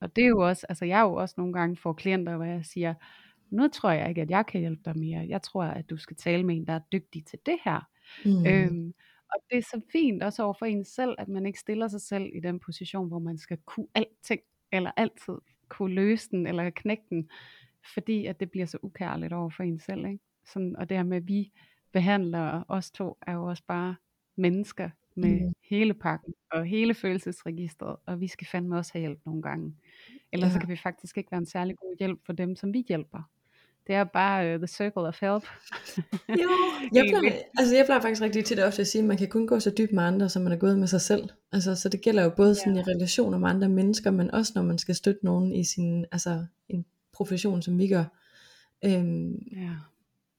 [0.00, 2.44] Og det er jo også, altså jeg er jo også nogle gange for klienter, hvor
[2.44, 2.94] jeg siger,
[3.50, 5.26] nu tror jeg ikke, at jeg kan hjælpe dig mere.
[5.28, 7.80] Jeg tror, at du skal tale med en, der er dygtig til det her.
[8.24, 8.46] Mm.
[8.46, 8.94] Øhm,
[9.34, 12.00] og det er så fint også over for en selv, at man ikke stiller sig
[12.00, 14.40] selv i den position, hvor man skal kunne alting,
[14.72, 15.34] eller altid
[15.68, 17.30] kunne løse den, eller knække den.
[17.94, 20.06] Fordi at det bliver så ukærligt over for en selv.
[20.06, 20.18] Ikke?
[20.46, 21.52] Sådan, og det her med, at vi
[21.92, 23.96] behandler os to, er jo også bare
[24.36, 25.54] mennesker med mm.
[25.70, 29.74] hele pakken og hele følelsesregistret, og vi skal fandme også have hjælp nogle gange.
[30.32, 30.52] Ellers ja.
[30.52, 33.30] så kan vi faktisk ikke være en særlig god hjælp for dem, som vi hjælper.
[33.86, 35.44] Det er bare uh, the circle of help.
[36.28, 36.50] jo,
[36.94, 39.46] jeg plejer, altså jeg plejer faktisk rigtig tit ofte at sige, at man kan kun
[39.46, 41.28] gå så dybt med andre, som man er gået med sig selv.
[41.52, 42.80] Altså, så det gælder jo både sådan ja.
[42.80, 46.46] i relationer med andre mennesker, men også når man skal støtte nogen i sin, altså
[46.68, 46.86] en
[47.16, 48.04] profession, som vi gør.
[48.84, 49.70] Øhm, ja.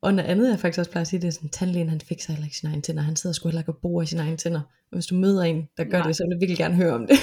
[0.01, 2.33] Og noget andet, jeg faktisk også plejer at sige, det er sådan, tandlægen han fikser
[2.33, 3.01] heller ikke sine egne tænder.
[3.01, 4.61] Han sidder sgu heller ikke og bor i sine egne tænder.
[4.61, 6.07] Og hvis du møder en, der gør Nej.
[6.07, 7.17] det, så vil jeg virkelig gerne høre om det.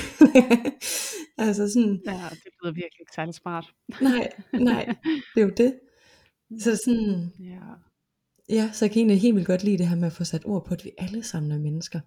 [1.47, 2.01] altså sådan.
[2.07, 3.67] Ja, det lyder virkelig ikke særlig smart.
[4.01, 4.85] nej, nej,
[5.35, 5.75] det er jo det.
[6.59, 7.61] Så sådan, ja.
[8.49, 10.43] ja, så jeg kan egentlig helt vildt godt lide det her med at få sat
[10.45, 12.01] ord på, at vi alle sammen er mennesker.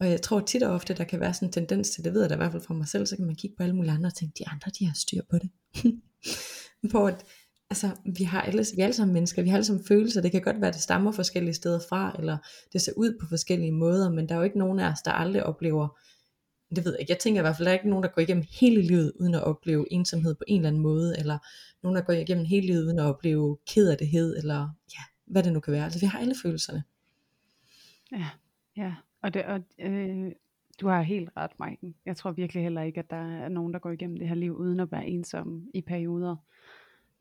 [0.00, 2.20] Og jeg tror tit og ofte, der kan være sådan en tendens til, det ved
[2.20, 3.92] jeg da i hvert fald fra mig selv, så kan man kigge på alle mulige
[3.92, 5.50] andre og tænke, de andre, de har styr på det.
[6.88, 7.24] på at,
[7.70, 10.32] altså, vi har alle, vi er alle sammen mennesker, vi har alle sammen følelser, det
[10.32, 12.38] kan godt være, at det stammer forskellige steder fra, eller
[12.72, 15.12] det ser ud på forskellige måder, men der er jo ikke nogen af os, der
[15.12, 15.88] aldrig oplever
[16.70, 18.22] det ved jeg ikke, jeg tænker i hvert fald, der er ikke nogen, der går
[18.22, 21.38] igennem hele livet, uden at opleve ensomhed på en eller anden måde, eller
[21.82, 25.02] nogen, der går igennem hele livet, uden at opleve ked af det hed, eller ja,
[25.26, 25.84] hvad det nu kan være.
[25.84, 26.82] Altså vi har alle følelserne.
[28.12, 28.28] Ja,
[28.76, 28.94] ja.
[29.22, 30.32] Og, det, og øh,
[30.80, 31.94] du har helt ret, Maiken.
[32.06, 34.56] Jeg tror virkelig heller ikke, at der er nogen, der går igennem det her liv,
[34.56, 36.36] uden at være ensom i perioder.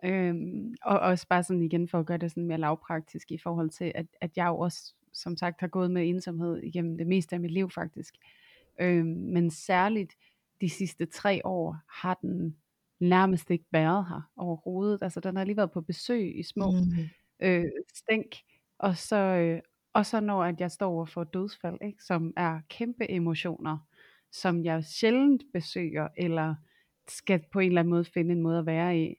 [0.06, 3.70] Øhm, og også bare sådan igen for at gøre det sådan mere lavpraktisk i forhold
[3.70, 7.36] til, at, at jeg jo også, som sagt, har gået med ensomhed igennem det meste
[7.36, 8.16] af mit liv faktisk.
[8.82, 10.14] Øh, men særligt
[10.62, 12.58] de sidste tre år har den
[13.00, 15.00] nærmest ikke været her overhovedet.
[15.02, 17.48] Altså den har lige været på besøg i små mm.
[17.48, 18.36] øh, stænk,
[18.80, 19.62] og så, øh,
[19.94, 23.78] og så når at jeg står over for dødsfald, ikke, som er kæmpe emotioner,
[24.32, 26.56] som jeg sjældent besøger, eller
[27.08, 29.16] skal på en eller anden måde finde en måde at være i,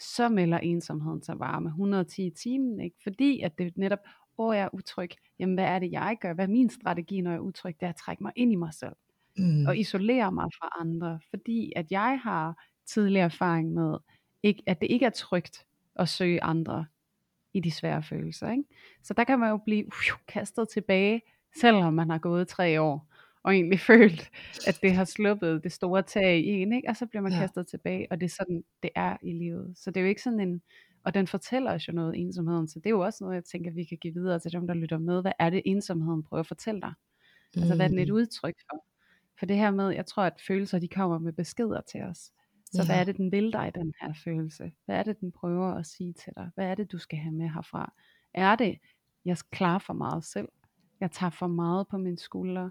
[0.00, 2.96] så melder ensomheden sig bare med 110 timer, ikke?
[3.02, 3.98] fordi at det netop,
[4.38, 7.30] åh jeg er utryg, jamen hvad er det jeg gør, hvad er min strategi når
[7.30, 8.96] jeg er utryg, det er at trække mig ind i mig selv,
[9.38, 9.66] mm.
[9.66, 13.98] og isolere mig fra andre, fordi at jeg har tidligere erfaring med,
[14.42, 15.66] ikke, at det ikke er trygt
[15.96, 16.86] at søge andre
[17.54, 18.50] i de svære følelser.
[18.50, 18.64] Ikke?
[19.02, 19.92] Så der kan man jo blive uh,
[20.28, 21.22] kastet tilbage,
[21.60, 23.05] selvom man har gået tre år,
[23.46, 24.30] og egentlig følt,
[24.66, 26.88] at det har sluppet det store tag i en, ikke?
[26.88, 27.38] og så bliver man ja.
[27.38, 29.78] kastet tilbage, og det er sådan, det er i livet.
[29.78, 30.62] Så det er jo ikke sådan en,
[31.04, 33.70] og den fortæller os jo noget ensomheden, så det er jo også noget, jeg tænker,
[33.70, 35.20] vi kan give videre til dem, der lytter med.
[35.22, 36.92] Hvad er det ensomheden prøver at fortælle dig?
[37.56, 37.62] Mm.
[37.62, 38.14] Altså hvad er den et mm.
[38.14, 38.84] udtryk for?
[39.38, 42.18] For det her med, jeg tror, at følelser, de kommer med beskeder til os.
[42.72, 42.86] Så ja.
[42.86, 44.72] hvad er det, den vil dig, den her følelse?
[44.84, 46.50] Hvad er det, den prøver at sige til dig?
[46.54, 47.92] Hvad er det, du skal have med herfra?
[48.34, 48.78] Er det,
[49.24, 50.48] jeg klarer for meget selv?
[51.00, 52.70] Jeg tager for meget på mine skuldre?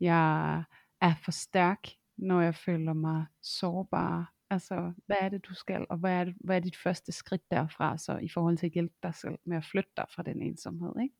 [0.00, 0.62] Jeg
[1.00, 4.34] er for stærk, når jeg føler mig sårbar?
[4.50, 7.50] Altså, hvad er det, du skal, og hvad er, det, hvad er dit første skridt
[7.50, 10.42] derfra, så i forhold til at hjælpe dig selv med at flytte dig fra den
[10.42, 11.14] ensomhed, ikke?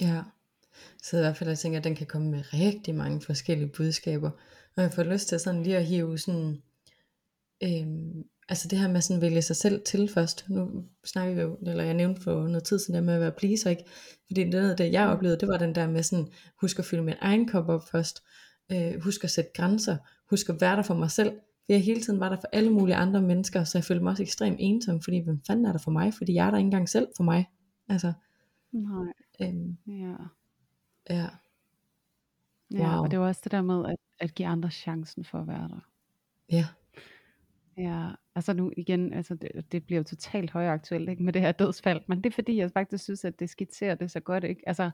[0.00, 0.22] Ja,
[1.02, 4.30] så i hvert fald, jeg tænker, at den kan komme med rigtig mange forskellige budskaber,
[4.76, 6.62] og jeg får lyst til sådan lige at hive sådan,
[7.62, 11.40] øhm, altså det her med sådan at vælge sig selv til først, nu snakker vi
[11.40, 13.84] jo, eller jeg nævnte for noget tid siden, der med at være pleaser, ikke?
[14.26, 16.28] Fordi det, det jeg oplevede, det var den der med sådan,
[16.60, 18.22] husk at fylde min egen kop op først,
[18.72, 19.96] øh, husk at sætte grænser,
[20.30, 22.70] husk at være der for mig selv, fordi jeg hele tiden var der for alle
[22.70, 25.78] mulige andre mennesker, så jeg følte mig også ekstremt ensom, fordi hvem fanden er der
[25.78, 27.50] for mig, fordi jeg er der ikke engang selv for mig.
[27.88, 28.12] Altså,
[28.72, 29.12] Nej.
[29.42, 30.16] Øhm, ja.
[31.10, 31.28] Ja.
[32.72, 32.80] Wow.
[32.80, 35.46] Ja, og det var også det der med at, at give andre chancen for at
[35.46, 35.80] være der.
[36.52, 36.66] Ja.
[37.76, 41.52] Ja, altså nu igen, altså det, det bliver jo totalt højaktuelt ikke, med det her
[41.52, 44.62] dødsfald, men det er fordi, jeg faktisk synes, at det skitserer det så godt, ikke?
[44.66, 44.90] Altså,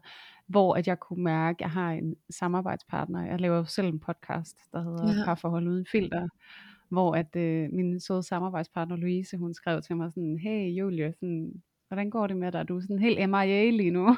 [0.46, 4.00] hvor at jeg kunne mærke, at jeg har en samarbejdspartner, jeg laver jo selv en
[4.00, 5.24] podcast, der hedder ja.
[5.24, 6.28] Parforhold Uden Filter,
[6.88, 11.62] hvor at øh, min søde samarbejdspartner Louise, hun skrev til mig sådan, hey Julie, sådan,
[11.88, 12.68] hvordan går det med dig?
[12.68, 14.16] Du er sådan helt MIA lige nu.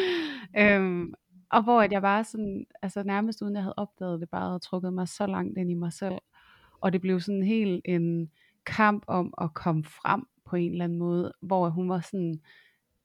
[0.60, 1.14] øhm,
[1.50, 4.58] og hvor at jeg bare sådan, altså nærmest uden jeg havde opdaget det, bare havde
[4.58, 6.18] trukket mig så langt ind i mig selv.
[6.80, 8.30] Og det blev sådan helt en
[8.68, 12.40] kamp om at komme frem på en eller anden måde, hvor hun var sådan,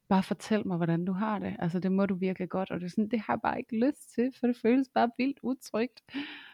[0.10, 1.56] bare fortæl mig, hvordan du har det.
[1.60, 3.86] Altså det må du virkelig godt, og det, er sådan, det har jeg bare ikke
[3.86, 6.02] lyst til, for det føles bare vildt utrygt.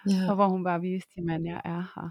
[0.09, 0.29] Ja.
[0.29, 2.09] Og hvor hun bare viste, at jeg er her.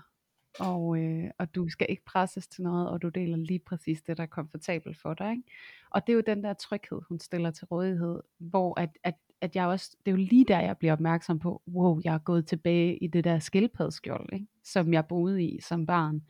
[0.61, 4.17] Og, øh, og du skal ikke presses til noget, og du deler lige præcis det,
[4.17, 5.31] der er komfortabelt for dig.
[5.31, 5.43] Ikke?
[5.91, 9.57] Og det er jo den der tryghed, hun stiller til rådighed, hvor at, at at
[9.57, 12.47] jeg også, det er jo lige der, jeg bliver opmærksom på, wow, jeg er gået
[12.47, 14.47] tilbage i det der skildpaddeskjold, ikke?
[14.65, 16.23] som jeg boede i som barn.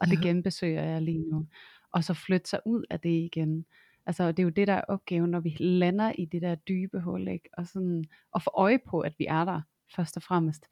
[0.00, 0.10] Og ja.
[0.10, 1.46] det genbesøger jeg lige nu.
[1.92, 3.66] Og så flytte sig ud af det igen.
[4.06, 7.00] Altså det er jo det, der er opgaven, når vi lander i det der dybe
[7.00, 7.48] hul, ikke?
[7.52, 9.60] Og, sådan, og få øje på, at vi er der,
[9.96, 10.66] først og fremmest.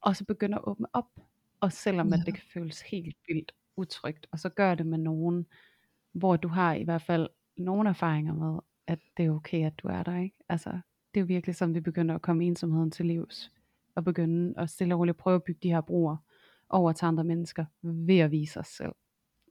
[0.00, 1.08] Og så begynder at åbne op.
[1.60, 2.14] Og selvom ja.
[2.14, 5.46] at det kan føles helt vildt utrygt, og så gør det med nogen,
[6.12, 9.88] hvor du har i hvert fald nogle erfaringer med, at det er okay, at du
[9.88, 10.36] er der, ikke?
[10.48, 10.70] Altså,
[11.14, 13.52] det er jo virkelig sådan, vi begynder at komme ensomheden til livs,
[13.94, 16.16] og begynde at stille og roligt prøve at bygge de her broer
[16.70, 18.92] over til andre mennesker, ved at vise os selv,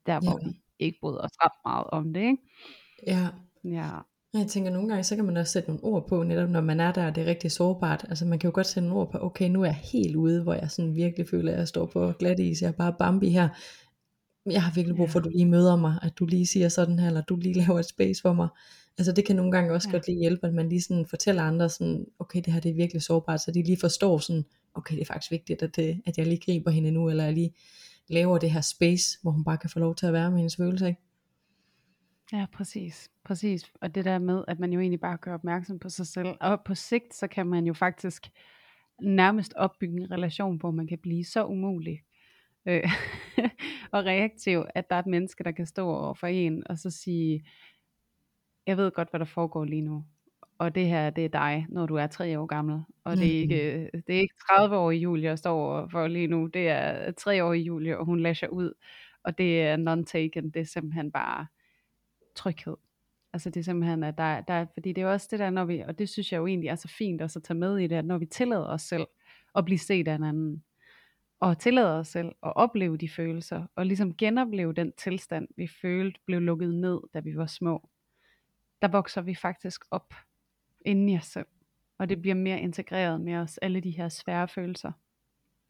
[0.06, 0.48] der hvor Ja.
[0.50, 2.38] vi ikke bryder os ret meget om det, ikke?
[3.08, 3.28] Ja,
[3.64, 3.90] Ja,
[4.34, 6.80] jeg tænker nogle gange, så kan man også sætte nogle ord på, netop når man
[6.80, 8.06] er der, og det er rigtig sårbart.
[8.10, 10.44] Altså man kan jo godt sætte nogle ord på, okay, nu er jeg helt ude,
[10.44, 13.30] hvor jeg sådan virkelig føler, at jeg står på glat is, jeg er bare Bambi
[13.30, 13.50] her.
[14.52, 17.00] Jeg har virkelig brug for, at du lige møder mig, at du lige siger sådan
[17.00, 18.48] her, eller du lige laver et space for mig.
[18.98, 19.92] Altså det kan nogle gange også Ja.
[19.92, 22.76] godt lige hjælpe, at man lige sådan fortæller andre sådan, okay, det her det er
[22.76, 26.18] virkelig sårbart, så de lige forstår sådan, okay, det er faktisk vigtigt, at, det, at
[26.18, 27.54] jeg lige griber hende nu, eller jeg lige
[28.08, 30.56] laver det her space, hvor hun bare kan få lov til at være med hendes
[30.56, 31.02] følelser, ikke?
[32.34, 33.10] Ja, præcis.
[33.26, 33.64] Præcis.
[33.82, 36.28] Og det der med, at man jo egentlig bare gør opmærksom på sig selv.
[36.42, 38.30] Og på sigt, så kan man jo faktisk
[39.02, 42.00] nærmest opbygge en relation, hvor man kan blive så umulig
[42.70, 42.90] øh,
[43.94, 46.90] og reaktiv, at der er et menneske, der kan stå over for en, og så
[46.90, 47.46] sige,
[48.68, 50.06] jeg ved godt, hvad der foregår lige nu.
[50.58, 52.82] Og det her, det er dig, når du er tre år gammel.
[53.04, 56.08] Og det er ikke, det er ikke 30 år i Julie, jeg står over for
[56.08, 56.48] lige nu.
[56.48, 58.74] Det er tre år i Julie, og hun lasher ud.
[59.24, 60.52] Og det er non-taken.
[60.52, 61.48] Det er simpelthen bare
[62.36, 62.76] tryghed.
[63.34, 65.80] Altså det er simpelthen, at der, der, fordi det er også det der, når vi,
[65.80, 67.96] og det synes jeg jo egentlig er så fint også at tage med i det,
[67.96, 69.08] at når vi tillader os selv
[69.56, 70.64] at blive set af en anden,
[71.40, 76.20] og tillade os selv at opleve de følelser, og ligesom genopleve den tilstand, vi følte
[76.26, 77.90] blev lukket ned, da vi var små,
[78.82, 80.14] der vokser vi faktisk op
[80.86, 81.48] inden i os selv,
[81.98, 84.92] og det bliver mere integreret med os, alle de her svære følelser.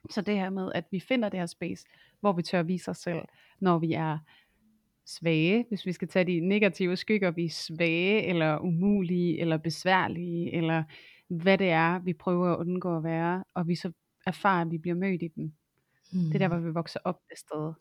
[0.09, 1.86] Så det her med, at vi finder det her space,
[2.20, 3.22] hvor vi tør vise os selv,
[3.59, 4.17] når vi er
[5.05, 10.53] svage, hvis vi skal tage de negative skygger, vi er svage, eller umulige, eller besværlige,
[10.53, 10.84] eller
[11.28, 13.91] hvad det er, vi prøver at undgå at være, og vi så
[14.26, 15.53] erfarer, at vi bliver mødt i dem.
[16.12, 16.20] Mm.
[16.26, 17.74] Det er der, hvor vi vokser op et sted,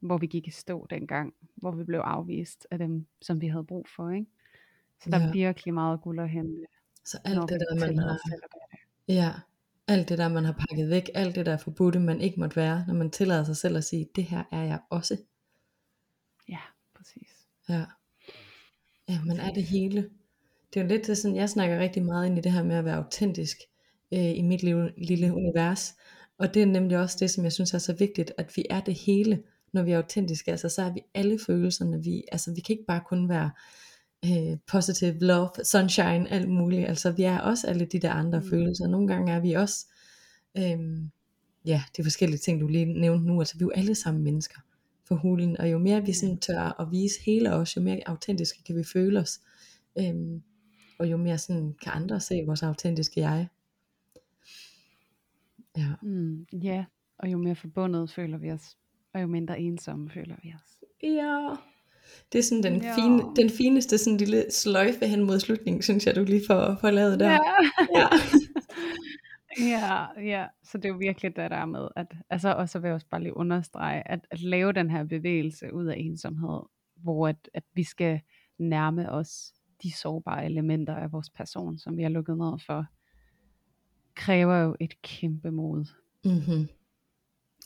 [0.00, 3.64] hvor vi gik i stå dengang, hvor vi blev afvist af dem, som vi havde
[3.64, 4.10] brug for.
[4.10, 4.26] Ikke?
[5.02, 5.28] Så der Ja.
[5.28, 6.66] er virkelig meget guld at hente,
[7.04, 9.14] Så alt det der, man har, det.
[9.14, 9.32] ja,
[9.88, 12.56] alt det der, man har pakket væk, alt det der er forbudte, man ikke måtte
[12.56, 15.18] være, når man tillader sig selv at sige, det her er jeg også.
[16.48, 16.58] Ja,
[16.94, 17.46] præcis.
[17.68, 17.84] Ja.
[19.08, 20.10] Ja, man er det hele.
[20.74, 22.76] Det er jo lidt det sådan, jeg snakker rigtig meget ind i det her med
[22.76, 23.56] at være autentisk
[24.12, 25.94] øh, i mit lille, lille univers.
[26.42, 28.80] Og det er nemlig også det, som jeg synes er så vigtigt, at vi er
[28.80, 30.50] det hele, når vi er autentiske.
[30.50, 32.02] Altså så er vi alle følelserne.
[32.04, 33.50] Vi, altså vi kan ikke bare kun være
[34.24, 36.88] øh, positive, love, sunshine, alt muligt.
[36.88, 38.50] Altså vi er også alle de der andre Mm.
[38.50, 38.86] følelser.
[38.86, 39.86] Nogle gange er vi også,
[40.58, 40.78] øh,
[41.66, 43.40] ja, de forskellige ting, du lige nævnte nu.
[43.40, 44.60] Altså vi er jo alle sammen mennesker
[45.08, 48.62] for hulen, og jo mere vi sådan tør at vise hele os, jo mere autentiske
[48.64, 49.40] kan vi føle os,
[49.98, 50.42] øhm,
[50.98, 53.48] og jo mere sådan kan andre se vores autentiske jeg.
[55.76, 56.84] Ja, Mm, ja,
[57.18, 58.76] og jo mere forbundet føler vi os,
[59.14, 60.78] og jo mindre ensomme føler vi os.
[61.02, 61.56] ja.
[62.32, 62.94] Det er sådan den, Ja.
[62.96, 66.90] fine, den fineste sådan lille sløjfe hen mod slutningen, synes jeg, du lige får, får
[66.90, 67.30] lavet der.
[67.30, 67.38] Ja.
[67.98, 68.08] Ja.
[69.76, 72.88] ja, ja, så det er jo virkelig det der med, at, altså, og så vil
[72.88, 76.60] jeg også bare lige understrege, at, at lave den her bevægelse ud af ensomhed,
[76.96, 78.20] hvor at, at vi skal
[78.58, 79.52] nærme os
[79.82, 82.86] de sårbare elementer af vores person, som vi har lukket ned for,
[84.14, 85.84] kræver jo et kæmpe mod.
[86.24, 86.68] Mm-hmm.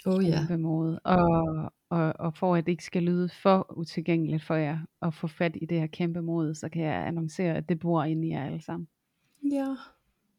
[0.06, 0.38] Oh ja.
[0.38, 0.98] Kæmpe mod.
[1.04, 5.26] Og, og, og for at det ikke skal lyde for utilgængeligt for jer at få
[5.26, 8.30] fat i det her kæmpe mod, så kan jeg annoncere, at det bor inde i
[8.30, 8.88] jer alle sammen.
[9.52, 9.76] Ja.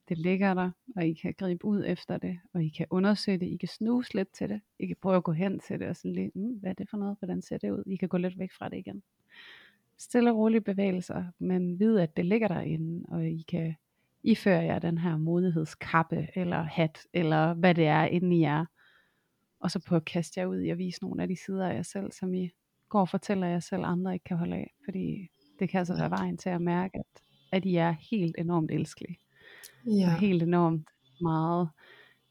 [0.09, 3.45] Det ligger der, og I kan gribe ud efter det, og I kan undersøge det,
[3.45, 5.95] I kan snuse lidt til det, I kan prøve at gå hen til det, og
[5.95, 7.83] sådan lidt, mm, hvad er det for noget, hvordan ser det ud?
[7.85, 9.03] I kan gå lidt væk fra det igen.
[9.97, 13.75] Stille og rolige bevægelser, men vid, at det ligger derinde, og I kan
[14.27, 18.65] iføre jer den her modighedskappe, eller hat, eller hvad det er inde i jer,
[19.59, 21.75] og så prøve at kaste jer ud i at vise nogle af de sider af
[21.75, 22.49] jer selv, som I
[22.89, 25.27] går og fortæller jer selv, andre ikke kan holde af, fordi
[25.59, 27.21] det kan altså være vejen til at mærke, at,
[27.51, 29.17] at I er helt enormt elskelige.
[29.85, 30.05] Ja.
[30.05, 30.87] og helt enormt
[31.21, 31.69] meget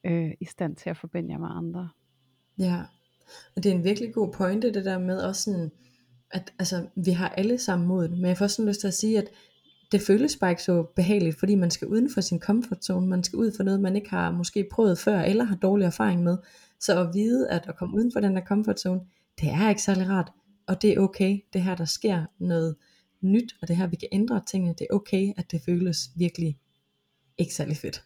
[0.05, 1.89] øh, i stand til at forbinde jer med andre.
[2.59, 2.83] Ja,
[3.57, 5.71] og det er en virkelig god pointe, det der med også sådan,
[6.31, 9.19] at altså, vi har alle sammen mod, men jeg får sådan lyst til at sige,
[9.19, 9.29] at
[9.93, 13.25] det føles bare ikke så behageligt, fordi man skal uden for sin comfort zone, man
[13.25, 16.39] skal ud for noget, man ikke har måske prøvet før, eller har dårlig erfaring med,
[16.81, 19.01] så at vide, at at komme uden for den der comfort zone,
[19.41, 20.33] det er ikke særlig rart,
[20.67, 22.77] og det er okay, det her der sker noget
[23.21, 26.59] nyt, og det her vi kan ændre tingene, det er okay, at det føles virkelig
[27.39, 28.05] ikke særlig fedt.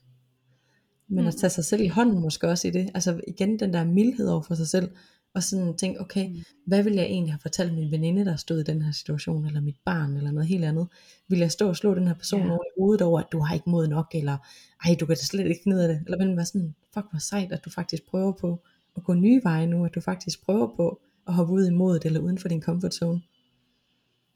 [1.09, 1.39] Men at Mm.
[1.39, 4.43] tage sig selv i hånden måske også i det, altså igen den der mildhed over
[4.43, 4.91] for sig selv,
[5.35, 6.43] og sådan tænke, okay, Mm.
[6.67, 9.61] hvad vil jeg egentlig have fortalt min veninde, der stod i den her situation, eller
[9.61, 10.89] mit barn, eller noget helt andet?
[11.29, 12.47] Vil jeg stå og slå den her person Ja.
[12.51, 14.37] over i hovedet over, at du har ikke mod nok, eller
[14.85, 17.07] ej, du kan da slet ikke ud af det, eller vil man være sådan, fuck
[17.11, 18.63] hvor sejt, at du faktisk prøver på
[18.97, 22.05] at gå nye veje nu, at du faktisk prøver på at hoppe ud i modet,
[22.05, 23.23] eller uden for din comfort zone.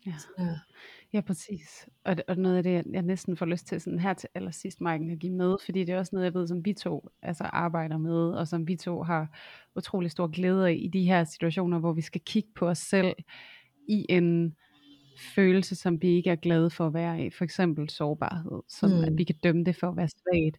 [0.06, 0.14] Ja.
[0.38, 0.54] Ja.
[1.14, 1.88] Ja, præcis.
[2.04, 4.80] Og, og noget af det, jeg- jeg næsten får lyst til sådan her til allersidst,
[4.80, 7.44] Marken, at give med, fordi det er også noget, jeg ved, som vi to altså,
[7.44, 9.28] arbejder med, og som vi to har
[9.76, 13.14] utrolig stor glæde i de her situationer, hvor vi skal kigge på os selv
[13.88, 14.56] i en
[15.34, 17.30] følelse, som vi ikke er glade for at være i.
[17.30, 19.04] For eksempel sårbarhed, som Mm.
[19.04, 20.58] at vi kan dømme det for at være svagt.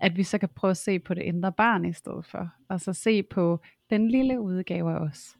[0.00, 2.48] At vi så kan prøve at se på det indre barn i stedet for.
[2.70, 3.60] Altså se på
[3.90, 5.37] den lille udgave af os.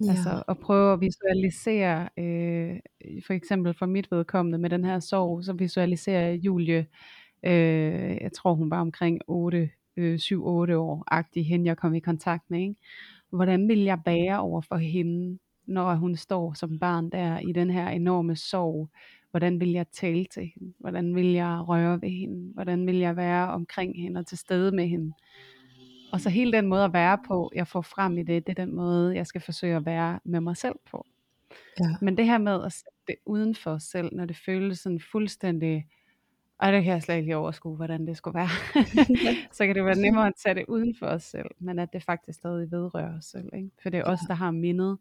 [0.00, 0.10] Ja.
[0.10, 2.80] Altså at prøve at visualisere, øh,
[3.26, 6.86] for eksempel for mit vedkommende med den her sorg, så visualiserer jeg Julie,
[7.42, 12.00] øh, jeg tror hun var omkring 8, øh, 7-8 år, agtig hende jeg kom i
[12.00, 12.60] kontakt med.
[12.60, 12.74] Ikke?
[13.30, 17.70] Hvordan vil jeg bære over for hende, når hun står som barn der i den
[17.70, 18.88] her enorme sorg?
[19.30, 20.74] Hvordan vil jeg tale til hende?
[20.78, 22.52] Hvordan vil jeg røre ved hende?
[22.54, 25.12] Hvordan vil jeg være omkring hende og til stede med hende?
[26.12, 28.64] Og så hele den måde at være på, jeg får frem i det, det er
[28.64, 31.06] den måde, jeg skal forsøge at være med mig selv på.
[31.80, 31.96] ja.
[32.00, 35.00] Men det her med at sætte det uden for os selv, når det føles sådan
[35.12, 35.86] fuldstændig,
[36.58, 38.48] og det kan jeg slet ikke overskue, hvordan det skulle være,
[39.56, 42.02] så kan det være nemmere at tage det uden for os selv, men at det
[42.02, 43.48] faktisk stadig vedrører os selv.
[43.54, 43.70] Ikke?
[43.82, 44.98] For det er os, der har mindet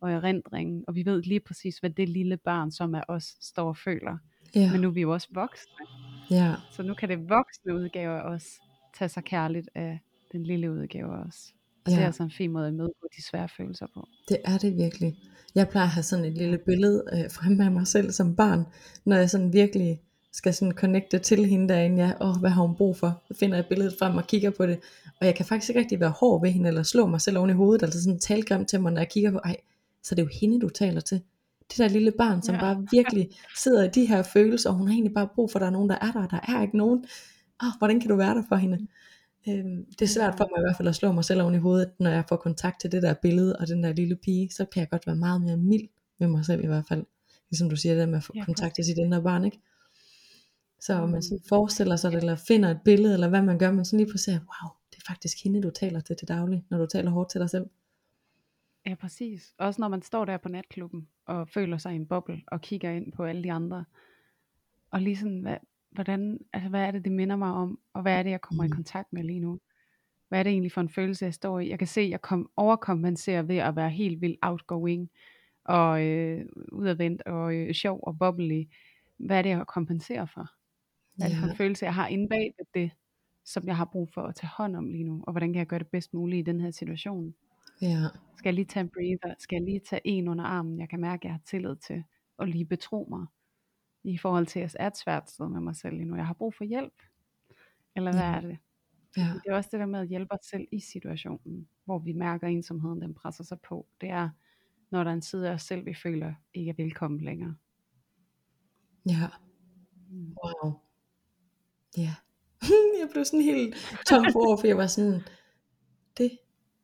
[0.00, 3.68] og erindringen, og vi ved lige præcis, hvad det lille barn, som er os, står
[3.68, 4.18] og føler.
[4.54, 4.72] Ja.
[4.72, 5.86] Men nu er vi jo også voksne,
[6.30, 6.54] ja.
[6.72, 8.60] så nu kan det voksne udgave af os
[8.94, 10.00] tage sig kærligt af
[10.36, 11.52] den lille udgave os.
[11.84, 12.02] Og det Ja.
[12.02, 14.08] er altså en fin måde at imødegå de svære følelser på.
[14.28, 15.16] Det er det virkelig.
[15.54, 18.64] Jeg plejer at have sådan et lille billede øh, fremme af mig selv som barn,
[19.04, 20.00] når jeg sådan virkelig
[20.32, 22.04] skal sådan connecte til hende derinde.
[22.04, 23.22] Ja, åh, hvad har hun brug for?
[23.28, 24.78] Så finder jeg billedet frem og kigger på det.
[25.20, 27.50] Og jeg kan faktisk ikke rigtig være hård ved hende, eller slå mig selv oven
[27.50, 29.56] i hovedet, eller sådan tale grimt til mig, når jeg kigger på, ej,
[30.02, 31.20] så det er jo hende, du taler til.
[31.70, 32.66] Det der lille barn, som Ja.
[32.66, 32.74] ja.
[32.74, 35.60] bare virkelig sidder i de her følelser, og hun har egentlig bare brug for, at
[35.60, 37.04] der er nogen, der er der, og der er ikke nogen.
[37.62, 38.86] Åh, hvordan kan du være der for hende?
[39.48, 41.58] Øhm, det er svært for mig i hvert fald at slå mig selv oven i
[41.58, 44.64] hovedet, når jeg får kontakt til det der billede og den der lille pige, så
[44.64, 45.88] kan jeg godt være meget mere mild
[46.18, 47.04] med mig selv i hvert fald.
[47.50, 49.60] Ligesom du siger, det der med at få Ja, kontakt til sit indre barn, ikke?
[50.80, 51.22] Så om man Mm.
[51.22, 54.06] sådan forestiller sig det, eller finder et billede, eller hvad man gør, man sådan lige
[54.06, 57.10] pludselig ser, wow, det er faktisk hende, du taler til til daglig, når du taler
[57.10, 57.66] hårdt til dig selv.
[58.86, 59.54] Ja, præcis.
[59.58, 62.90] Også når man står der på natklubben og føler sig i en boble og kigger
[62.90, 63.84] ind på alle de andre.
[64.90, 65.56] Og lige sådan, hvad,
[65.96, 67.78] hvordan, altså, hvad er det, det minder mig om?
[67.92, 68.72] Og hvad er det, jeg kommer mm.
[68.72, 69.60] i kontakt med lige nu?
[70.28, 71.68] Hvad er det egentlig for en følelse, jeg står i?
[71.70, 75.10] Jeg kan se, at jeg kom, overkompenserer ved at være helt vildt outgoing
[75.64, 78.64] og øh, udadvendt og øh, sjov og bubbly.
[79.16, 80.50] Hvad er det, jeg kompenserer for?
[81.14, 82.90] Hvad er det for en følelse, jeg har inde bag det,
[83.44, 85.24] som jeg har brug for at tage hånd om lige nu?
[85.26, 87.34] Og hvordan kan jeg gøre det bedst muligt i den her situation?
[87.82, 88.04] ja,
[88.36, 89.34] Skal jeg lige tage en breather?
[89.38, 92.04] Skal jeg lige tage en under armen, jeg kan mærke, jeg har tillid til?
[92.38, 93.26] Og lige betro mig
[94.06, 96.16] i forhold til, at jeg er et svært sted med mig selv lige nu.
[96.16, 97.02] Jeg har brug for hjælp.
[97.96, 98.58] Eller hvad er det?
[99.16, 102.12] ja, Det er også det der med at hjælpe os selv i situationen, hvor vi
[102.12, 103.86] mærker ensomheden, den presser sig på.
[104.00, 104.28] Det er,
[104.90, 107.56] når der er en side af os selv, vi føler ikke er velkommen længere.
[109.08, 109.28] ja,
[110.10, 110.34] Mm.
[110.44, 110.72] wow.
[111.96, 112.14] Ja,
[113.00, 113.76] jeg blev sådan helt
[114.08, 115.20] tom for ord, for jeg var sådan,
[116.18, 116.38] det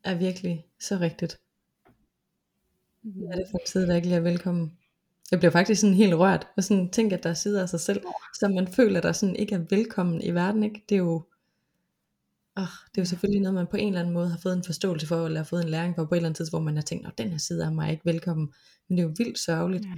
[0.05, 1.41] er virkelig så rigtigt.
[3.03, 3.15] Mhm.
[3.19, 4.79] Hvad er det for en side, der ikke lige er velkommen?
[5.33, 7.81] Jeg bliver faktisk sådan helt rørt, og sådan tænker, at der er sider af sig
[7.81, 8.03] selv,
[8.41, 10.85] som man føler, der sådan ikke er velkommen i verden, ikke?
[10.89, 11.15] Det er jo,
[12.57, 14.65] oh, det er jo selvfølgelig noget, man på en eller anden måde har fået en
[14.65, 16.77] forståelse for, eller har fået en læring for på et eller andet tidspunkt, hvor man
[16.77, 18.53] har tænkt, at den her side af mig er ikke velkommen,
[18.89, 19.85] men det er jo vildt sørgeligt.
[19.85, 19.95] Ja.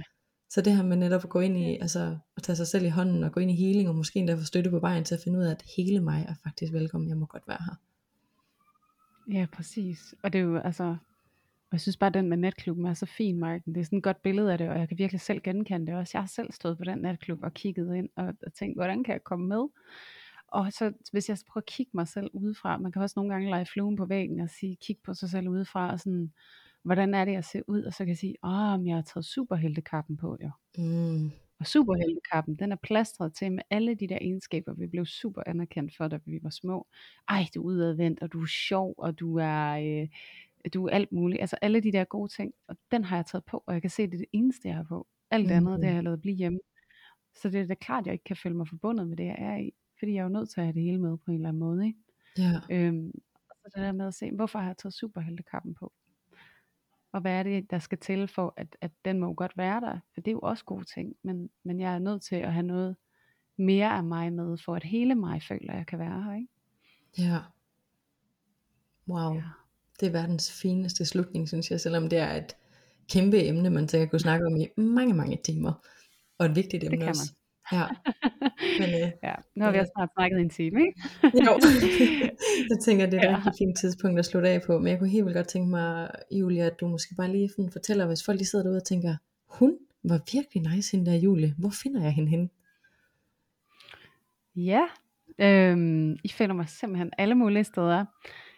[0.49, 2.89] Så det her med netop at gå ind i, altså at tage sig selv i
[2.89, 5.21] hånden, og gå ind i healing, og måske endda få støtte på vejen til at
[5.23, 7.75] finde ud af, at hele mig er faktisk velkommen, jeg må godt være her.
[9.33, 10.15] Ja, præcis.
[10.23, 10.95] Og det er jo altså,
[11.75, 13.75] jeg synes bare, at den med natklubben er så fin, Marken.
[13.75, 15.95] Det er sådan et godt billede af det, og jeg kan virkelig selv genkende det
[15.95, 16.11] også.
[16.13, 19.13] Jeg har selv stået på den natklub og kigget ind og, og tænkt, hvordan kan
[19.13, 19.67] jeg komme med?
[20.47, 23.49] Og så hvis jeg prøver at kigge mig selv udefra, man kan også nogle gange
[23.49, 26.31] lege fluen på væggen og sige, kig på sig selv udefra, og sådan,
[26.83, 27.83] hvordan er det, jeg ser ud?
[27.83, 30.51] Og så kan jeg sige, åh, men jeg har taget superheltekappen på, jo.
[30.77, 35.41] Mm, Og superheltekappen, den er plastret til med alle de der egenskaber, vi blev super
[35.45, 36.87] anerkendt for, da vi var små.
[37.29, 40.07] Ej, du er udadvendt, og du er sjov, og du er, øh,
[40.73, 41.41] du er alt muligt.
[41.41, 43.89] Altså alle de der gode ting, og den har jeg taget på, og jeg kan
[43.91, 45.07] se, det er det eneste, jeg har på.
[45.31, 45.87] Alt andet, det Mhm.
[45.87, 46.59] har jeg lavet blive hjemme.
[47.35, 49.35] Så det er da klart, at jeg ikke kan føle mig forbundet med det, jeg
[49.39, 49.71] er i.
[49.99, 51.59] Fordi jeg er jo nødt til at have det hele med på en eller anden
[51.59, 51.85] måde.
[51.87, 51.99] Ikke?
[52.37, 53.11] ja, Øhm,
[53.49, 55.93] og så det der med at se, hvorfor har jeg taget superheltekappen på?
[57.11, 59.81] Og hvad er det, der skal til for, at, at den må jo godt være
[59.81, 59.99] der?
[60.13, 62.63] For det er jo også gode ting, men, men jeg er nødt til at have
[62.65, 62.95] noget
[63.57, 66.33] mere af mig med, for at hele mig føler, at jeg kan være her.
[66.35, 66.47] Ikke?
[67.17, 67.39] ja.
[69.07, 69.33] Wow.
[69.35, 69.43] Ja.
[69.99, 72.55] Det er verdens fineste slutning, synes jeg, selvom det er et
[73.11, 75.73] kæmpe emne, man sikkert kunne snakke om i mange, mange timer.
[76.39, 77.33] Og et vigtigt emne kan også.
[77.71, 77.85] Ja,
[78.79, 81.01] men øh, ja, nu har vi også snart snakket en time, ikke?
[81.45, 81.59] jo,
[82.71, 83.35] jeg tænker, det er et Ja.
[83.37, 84.77] rigtig fint tidspunkt at slutte af på.
[84.79, 88.05] Men jeg kunne helt vildt godt tænke mig, Julia, at du måske bare lige fortæller,
[88.07, 89.15] hvis folk lige sidder derude og tænker,
[89.47, 91.53] hun var virkelig nice hende der Julie.
[91.57, 92.49] Hvor finder jeg hende hen?
[94.55, 94.81] Ja,
[95.39, 98.05] øhm, I finder mig simpelthen alle mulige steder.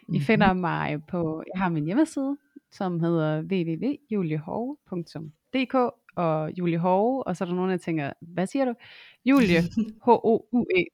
[0.08, 0.20] I Mhm.
[0.20, 2.36] finder mig på, jeg har min hjemmeside,
[2.72, 5.74] som hedder www.juliehove.dk
[6.16, 8.74] og Julie Hove, og så er der nogen, der tænker, hvad siger du?
[9.24, 9.60] Julie,
[10.06, 10.84] H-O-U-E,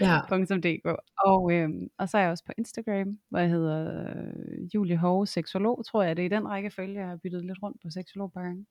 [0.00, 0.20] Ja.
[0.64, 0.86] .dk.
[1.24, 5.26] Og, øhm, og så er jeg også på Instagram, hvor jeg hedder øh, Julie Hove
[5.26, 6.16] Seksolog, tror jeg.
[6.16, 8.66] Det er i den rækkefølge, jeg har byttet lidt rundt på seksolog par gange.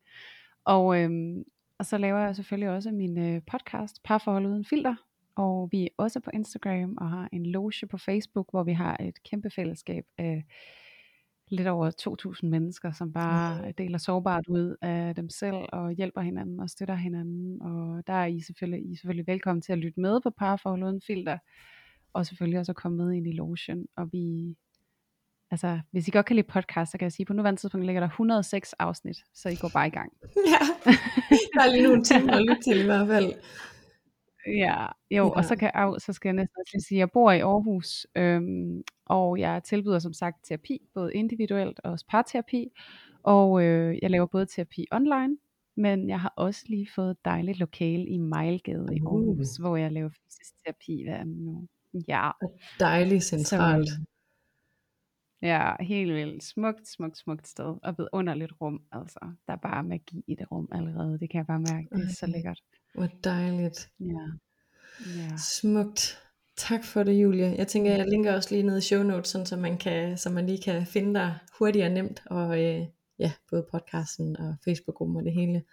[0.65, 1.43] Og, øhm,
[1.79, 4.95] og så laver jeg selvfølgelig også min øh, podcast, Parforhold Uden Filter.
[5.35, 8.97] Og vi er også på Instagram og har en loge på Facebook, hvor vi har
[8.99, 10.43] et kæmpe fællesskab af
[11.47, 11.91] lidt over
[12.43, 16.95] 2.000 mennesker, som bare deler sårbart ud af dem selv og hjælper hinanden og støtter
[16.95, 17.61] hinanden.
[17.61, 20.83] Og der er I selvfølgelig, I er selvfølgelig velkommen til at lytte med på Parforhold
[20.83, 21.37] Uden Filter.
[22.13, 23.85] Og selvfølgelig også at komme med ind i logen.
[23.97, 24.55] Og vi,
[25.51, 27.85] altså, hvis I godt kan lide podcast, så kan jeg sige, at på nuværende tidspunkt
[27.85, 30.13] ligger der 106 afsnit, så I går bare i gang.
[30.53, 30.91] Ja,
[31.53, 33.33] der er lige nogle timer at lytte til i hvert fald.
[34.47, 35.29] Ja, jo, Ja.
[35.29, 37.39] og så, kan jeg, så skal jeg næsten også lige sige, at jeg bor i
[37.39, 42.67] Aarhus, øhm, og jeg tilbyder som sagt terapi, både individuelt og også parterapi,
[43.23, 45.37] og øh, jeg laver både terapi online,
[45.77, 49.13] men jeg har også lige fået et dejligt lokale i Mejlgade i Uh.
[49.13, 51.67] Aarhus, hvor jeg laver fysisk terapi hver anden uge.
[52.07, 52.31] Ja,
[52.79, 53.89] Dejligt centralt.
[55.41, 56.43] ja, helt vildt.
[56.43, 59.19] Smukt, smukt, smukt sted, og vidunderligt rum, altså.
[59.47, 62.09] Der er bare magi i det rum allerede, det kan jeg bare mærke, det er
[62.13, 62.61] så lækkert.
[62.95, 63.89] Hvor dejligt.
[63.99, 64.27] Ja,
[65.17, 65.37] ja.
[65.37, 66.21] Smukt.
[66.57, 67.55] Tak for det, Julie.
[67.57, 70.29] Jeg tænker, jeg linker også lige ned i show notes, sådan, så, man kan, så
[70.29, 72.23] man lige kan finde dig hurtigt og nemt.
[72.25, 72.87] Og øh,
[73.19, 75.63] ja, både podcasten og Facebook-gruppen og det hele.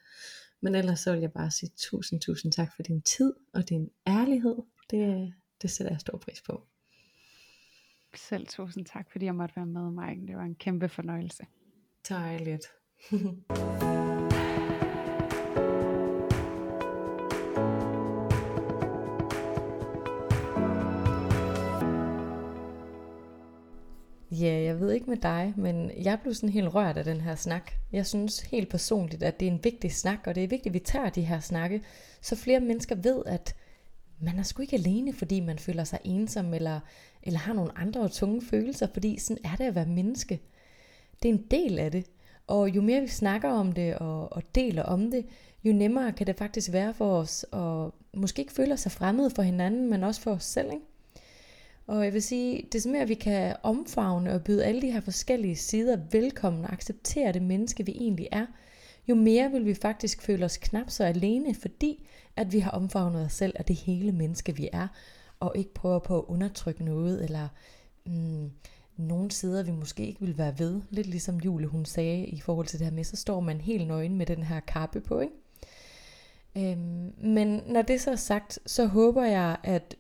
[0.61, 3.91] Men ellers så vil jeg bare sige tusind, tusind tak for din tid og din
[4.07, 4.57] ærlighed.
[4.91, 6.67] Det, det sætter jeg stor pris på.
[8.15, 10.27] Selv tusind tak, fordi jeg måtte være med, Mike.
[10.27, 11.47] Det var en kæmpe fornøjelse.
[12.09, 12.67] Dejligt.
[24.43, 27.35] Ja, jeg ved ikke med dig, men jeg blev sådan helt rørt af den her
[27.35, 27.73] snak.
[27.93, 30.75] Jeg synes helt personligt, at det er en vigtig snak, og det er vigtigt, at
[30.75, 31.83] vi tager de her snakke,
[32.21, 33.55] så flere mennesker ved, at
[34.21, 36.81] man er sgu ikke alene, fordi man føler sig ensom, eller,
[37.23, 40.41] eller har nogle andre tunge følelser, fordi sådan er det at være menneske.
[41.23, 42.07] Det er en del af det.
[42.47, 45.27] Og jo mere vi snakker om det og, og deler om det,
[45.65, 47.91] jo nemmere kan det faktisk være for os at
[48.21, 50.73] måske ikke føle sig fremmede for hinanden, men også for os selv.
[50.73, 50.87] Ikke?
[51.87, 55.57] Og jeg vil sige, det mere vi kan omfavne og byde alle de her forskellige
[55.57, 58.47] sider velkommen og acceptere det menneske, vi egentlig er,
[59.09, 63.25] jo mere vil vi faktisk føle os knap så alene, fordi at vi har omfavnet
[63.25, 64.89] os selv og det hele menneske, vi er,
[65.41, 67.49] og ikke prøver på at undertrykke noget, eller
[68.07, 68.51] mm,
[68.97, 70.81] nogle sider, vi måske ikke vil være ved.
[70.91, 73.87] Lidt ligesom Julie, hun sagde i forhold til det her med, så står man helt
[73.87, 75.35] nøgen med den her kappe på, ikke?
[76.57, 79.97] Øhm, men når det så er sagt, så håber jeg, at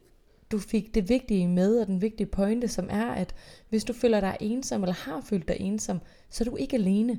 [0.53, 3.34] du fik det vigtige med, og den vigtige pointe, som er, at
[3.68, 6.00] hvis du føler dig ensom, eller har følt dig ensom,
[6.30, 7.18] så er du ikke alene.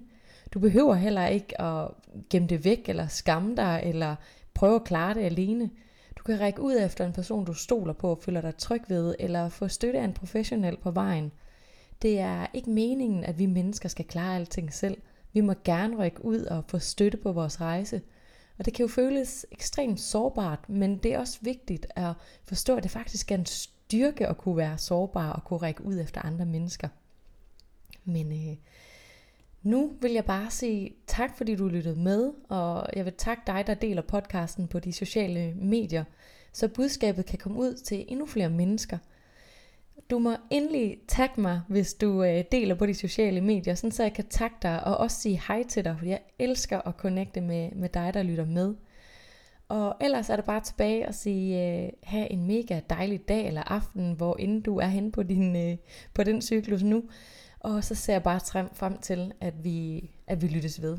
[0.53, 1.87] Du behøver heller ikke at
[2.29, 4.15] gemme det væk, eller skamme dig, eller
[4.53, 5.69] prøve at klare det alene.
[6.17, 9.15] Du kan række ud efter en person, du stoler på og føler dig tryg ved,
[9.19, 11.31] eller få støtte af en professionel på vejen.
[12.01, 14.97] Det er ikke meningen, at vi mennesker skal klare alting selv.
[15.33, 18.01] Vi må gerne række ud og få støtte på vores rejse.
[18.57, 22.83] Og det kan jo føles ekstremt sårbart, men det er også vigtigt at forstå, at
[22.83, 26.45] det faktisk er en styrke at kunne være sårbar og kunne række ud efter andre
[26.45, 26.87] mennesker.
[28.05, 28.57] Men øh,
[29.63, 33.63] nu vil jeg bare sige tak, fordi du lyttede med, og jeg vil takke dig,
[33.67, 36.03] der deler podcasten på de sociale medier,
[36.53, 38.97] så budskabet kan komme ud til endnu flere mennesker.
[40.09, 44.03] Du må endelig tagge mig, hvis du øh, deler på de sociale medier, sådan så
[44.03, 47.41] jeg kan tagge dig og også sige hej til dig, for jeg elsker at connecte
[47.41, 48.75] med, med dig, der lytter med.
[49.69, 53.63] Og ellers er det bare tilbage og sige, øh, have en mega dejlig dag eller
[53.71, 55.77] aften, hvor end du er henne på, din, øh,
[56.13, 57.03] på den cyklus nu.
[57.59, 58.39] Og så ser jeg bare
[58.73, 60.97] frem til, at vi, at vi lyttes ved.